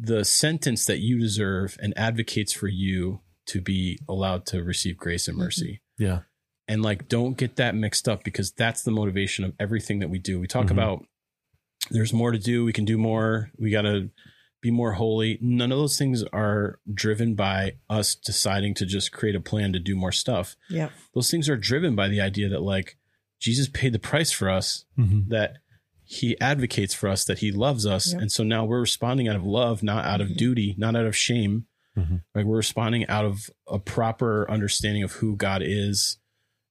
[0.00, 5.26] the sentence that you deserve and advocates for you to be allowed to receive grace
[5.26, 5.80] and mercy.
[5.98, 6.20] Yeah.
[6.68, 10.18] And like don't get that mixed up because that's the motivation of everything that we
[10.18, 10.38] do.
[10.38, 10.72] We talk Mhm.
[10.72, 11.06] about
[11.90, 14.10] there's more to do, we can do more, we got to
[14.60, 15.38] be more holy.
[15.40, 19.78] None of those things are driven by us deciding to just create a plan to
[19.78, 22.96] do more stuff yeah those things are driven by the idea that like
[23.40, 25.28] Jesus paid the price for us, Mhm.
[25.28, 25.58] that
[26.04, 28.12] he advocates for us, that he loves us.
[28.12, 28.22] Yep.
[28.22, 30.36] And so now we're responding out of love, not out of Mhm.
[30.38, 31.66] duty, not out of shame.
[31.96, 32.22] Mhm.
[32.34, 36.16] Like we're responding out of a proper understanding of who God is.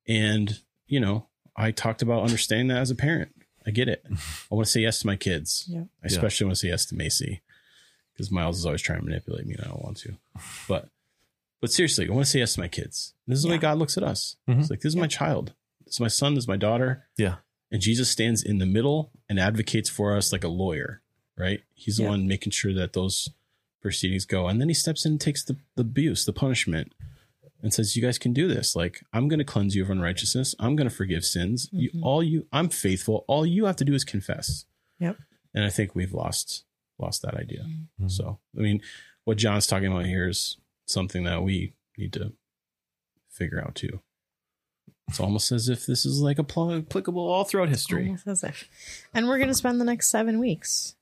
[0.08, 3.34] And, you know, I talked about understanding that as a parent.
[3.66, 4.04] I get it.
[4.52, 5.66] I want to say yes to my kids.
[5.68, 5.82] Yeah.
[6.04, 7.42] I especially want to say yes to Macy
[8.14, 10.14] because Miles is always trying to manipulate me and I don't want to.
[10.68, 10.90] But
[11.60, 13.14] but seriously, I want to say yes to my kids.
[13.28, 14.36] This is the way God looks at us.
[14.48, 14.60] Mhm.
[14.60, 15.54] It's like this is my child.
[15.86, 17.06] This is my son, this is my daughter.
[17.18, 17.38] Yeah.
[17.72, 21.02] And Jesus stands in the middle and advocates for us like a lawyer,
[21.38, 21.62] right?
[21.74, 22.10] He's the Yeah.
[22.10, 23.30] one making sure that those
[23.82, 24.48] proceedings go.
[24.48, 26.94] And then he steps in and takes the, the abuse, the punishment,
[27.62, 28.76] and says, You guys can do this.
[28.76, 30.56] Like, I'm going to cleanse you of unrighteousness.
[30.60, 31.70] I'm going to forgive sins.
[31.72, 32.04] You Mhm.
[32.04, 33.26] all you I'm faithful.
[33.28, 34.66] All you have to do is confess.
[35.00, 35.18] Yep.
[35.54, 36.64] And I think we've lost
[37.00, 37.64] lost that idea.
[38.02, 38.12] Mhm.
[38.12, 38.82] So I mean,
[39.24, 42.34] what John's talking about here is something that we need to
[43.30, 44.02] figure out too.
[45.08, 48.06] It's almost as if this is like applicable all throughout history.
[48.08, 48.70] Almost as if.
[49.14, 50.96] And we're going to spend the next seven weeks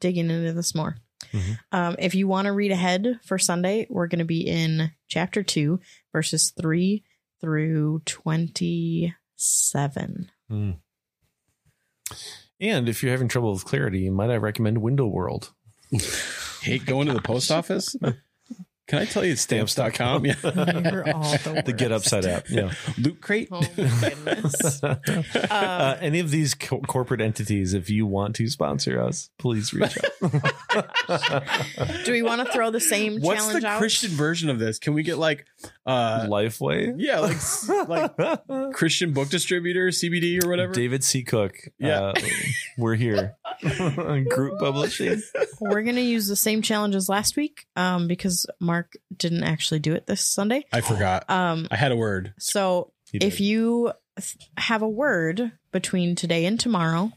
[0.00, 0.96] digging into this more.
[1.32, 1.58] Mhm.
[1.72, 5.42] Um, if you want to read ahead for Sunday, we're going to be in chapter
[5.42, 5.80] two,
[6.12, 7.04] verses three
[7.40, 10.30] through 27.
[10.50, 10.76] Mm.
[12.60, 15.52] And if you're having trouble with clarity, might I recommend Window World?
[16.62, 17.96] Hate going to the post office.
[18.88, 20.24] Can I tell you stamps.com?
[20.24, 20.34] Yeah.
[20.42, 21.92] You're all the, the Get.
[21.92, 22.48] Upside app.
[22.50, 22.72] Yeah.
[22.98, 23.48] Loot crate.
[23.50, 24.82] Oh my goodness.
[25.50, 29.96] uh, any of these co- corporate entities, if you want to sponsor us, please reach
[29.98, 30.42] out.
[32.04, 33.78] Do we want to throw the same What's challenge the out?
[33.78, 34.78] Christian version of this?
[34.78, 35.46] Can we get like
[35.86, 36.94] uh Lifeway.
[36.98, 38.12] yeah, like s- like
[38.74, 40.72] Christian book distributor, CBD or whatever?
[40.72, 41.22] David C.
[41.22, 41.56] Cook.
[41.78, 42.00] Yeah.
[42.00, 42.14] Uh,
[42.76, 43.36] we're here.
[44.30, 45.22] Group publishing.
[45.60, 49.94] We're gonna use the same challenge as last week, um, because Mark didn't actually do
[49.94, 50.64] it this Sunday.
[50.72, 51.28] I forgot.
[51.28, 52.34] Um, I had a word.
[52.38, 57.10] so if you th- have a word between today and tomorrow,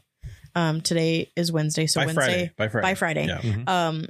[0.54, 2.52] um, today is Wednesday, so by Wednesday Friday.
[2.56, 2.82] By Friday.
[2.82, 3.26] by Friday.
[3.26, 3.38] Yeah.
[3.40, 3.68] Mhm.
[3.68, 4.06] um,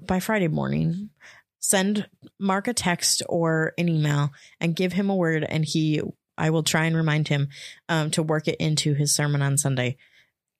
[0.00, 1.10] by Friday morning,
[1.58, 2.08] send
[2.38, 4.30] Mark a text or an email
[4.60, 6.00] and give him a word, and he,
[6.36, 7.48] I will try and remind him
[7.88, 9.96] um, to work it into his sermon on Sunday,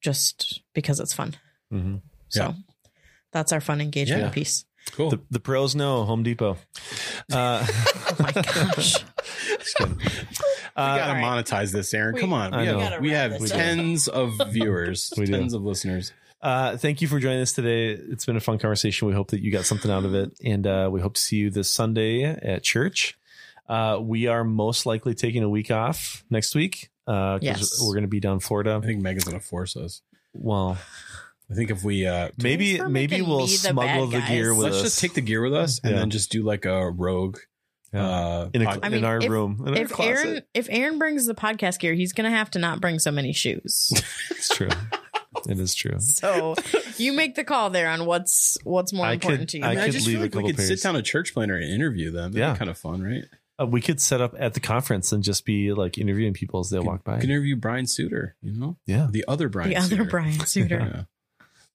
[0.00, 1.34] just because it's fun.
[1.72, 2.02] Mhm.
[2.28, 2.52] So Yeah.
[3.32, 4.30] that's our fun engagement Yeah.
[4.30, 4.64] piece.
[4.92, 5.10] Cool.
[5.10, 6.56] The, the pros know Home Depot.
[7.32, 7.66] Uh,
[8.10, 8.94] Oh my gosh!
[9.58, 9.96] just kidding.
[9.96, 11.44] we Uh, gotta all right.
[11.44, 12.14] monetize this, Aaron.
[12.14, 12.58] We- Come on.
[12.58, 13.58] We have, we have this up.
[13.58, 15.32] tens of viewers, We do.
[15.32, 16.12] tens of listeners.
[16.40, 17.88] Uh, thank you for joining us today.
[17.90, 19.08] It's been a fun conversation.
[19.08, 21.36] We hope that you got something out of it, and uh, we hope to see
[21.36, 23.18] you this Sunday at church.
[23.68, 27.80] Uh, we are most likely taking a week off next week because Yes.
[27.82, 28.70] we're going to be down Florida.
[28.70, 28.86] I Florida.
[28.88, 30.02] think Megan's gonna force us.
[30.34, 30.76] Well,
[31.50, 34.76] I think if we uh maybe maybe we'll me the smuggle the gear with let's
[34.76, 34.82] us.
[34.82, 35.98] just take the gear with us and Yeah.
[36.00, 37.38] then just do like a rogue
[37.94, 38.06] Yeah.
[38.06, 39.64] uh in, a, pod- I in our if- room.
[39.66, 40.10] In If closet.
[40.26, 43.32] Aaron, if Aaron brings the podcast gear, he's gonna have to not bring so many
[43.32, 43.90] shoes.
[44.30, 44.68] it's true.
[45.48, 45.96] it is true.
[46.00, 46.54] so
[46.98, 49.64] you make the call there on what's what's more I important could- to you.
[49.64, 50.68] I I, mean, I could just leave feel a like we could pairs.
[50.68, 52.32] sit down a church planner and interview them.
[52.32, 52.52] That'd Yeah.
[52.52, 53.24] be kind of fun, right?
[53.60, 56.70] Uh, we could set up at the conference and just be like interviewing people as
[56.70, 57.14] they walk by.
[57.16, 58.76] We could interview Brian Suter, you know?
[58.86, 61.06] yeah, The other Brian the other Brian Suter.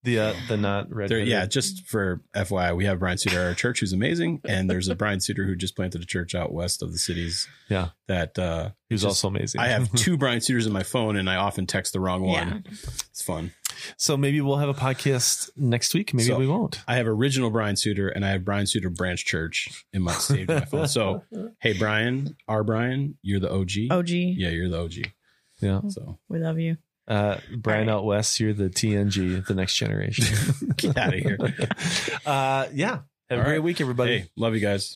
[0.04, 0.32] Yeah.
[0.32, 1.10] the uh, the not red.
[1.10, 4.70] There, yeah, just for FYI, we have Brian Suter at our church who's amazing, and
[4.70, 7.48] there's a Brian Suter who just planted a church out west of the cities.
[7.70, 7.90] Yeah.
[8.08, 9.62] that uh, Who's just- also amazing.
[9.62, 12.64] I have two Brian Suters in my phone, and I often text the wrong one.
[12.66, 12.72] Yeah.
[13.10, 13.52] It's fun.
[13.98, 16.14] so maybe we'll have a podcast next week.
[16.14, 16.82] Maybe So- we won't.
[16.88, 20.50] I have original Brian Suter, and I have Brian Suter Branch Church in my saved
[20.52, 20.88] in my phone.
[20.88, 21.24] So,
[21.60, 23.72] hey, Brian, our Brian, you're the OG.
[23.90, 24.94] OG, Yeah, you're the OG.
[25.62, 25.82] Yeah.
[25.90, 26.78] So we love you.
[27.08, 28.00] Uh, Brian All right.
[28.00, 30.26] out west, you're the TNG, the next generation.
[30.78, 31.38] get out of here.
[32.26, 33.00] uh, yeah.
[33.30, 33.64] Have a great right.
[33.64, 34.20] week, everybody.
[34.20, 34.92] Hey, love you guys.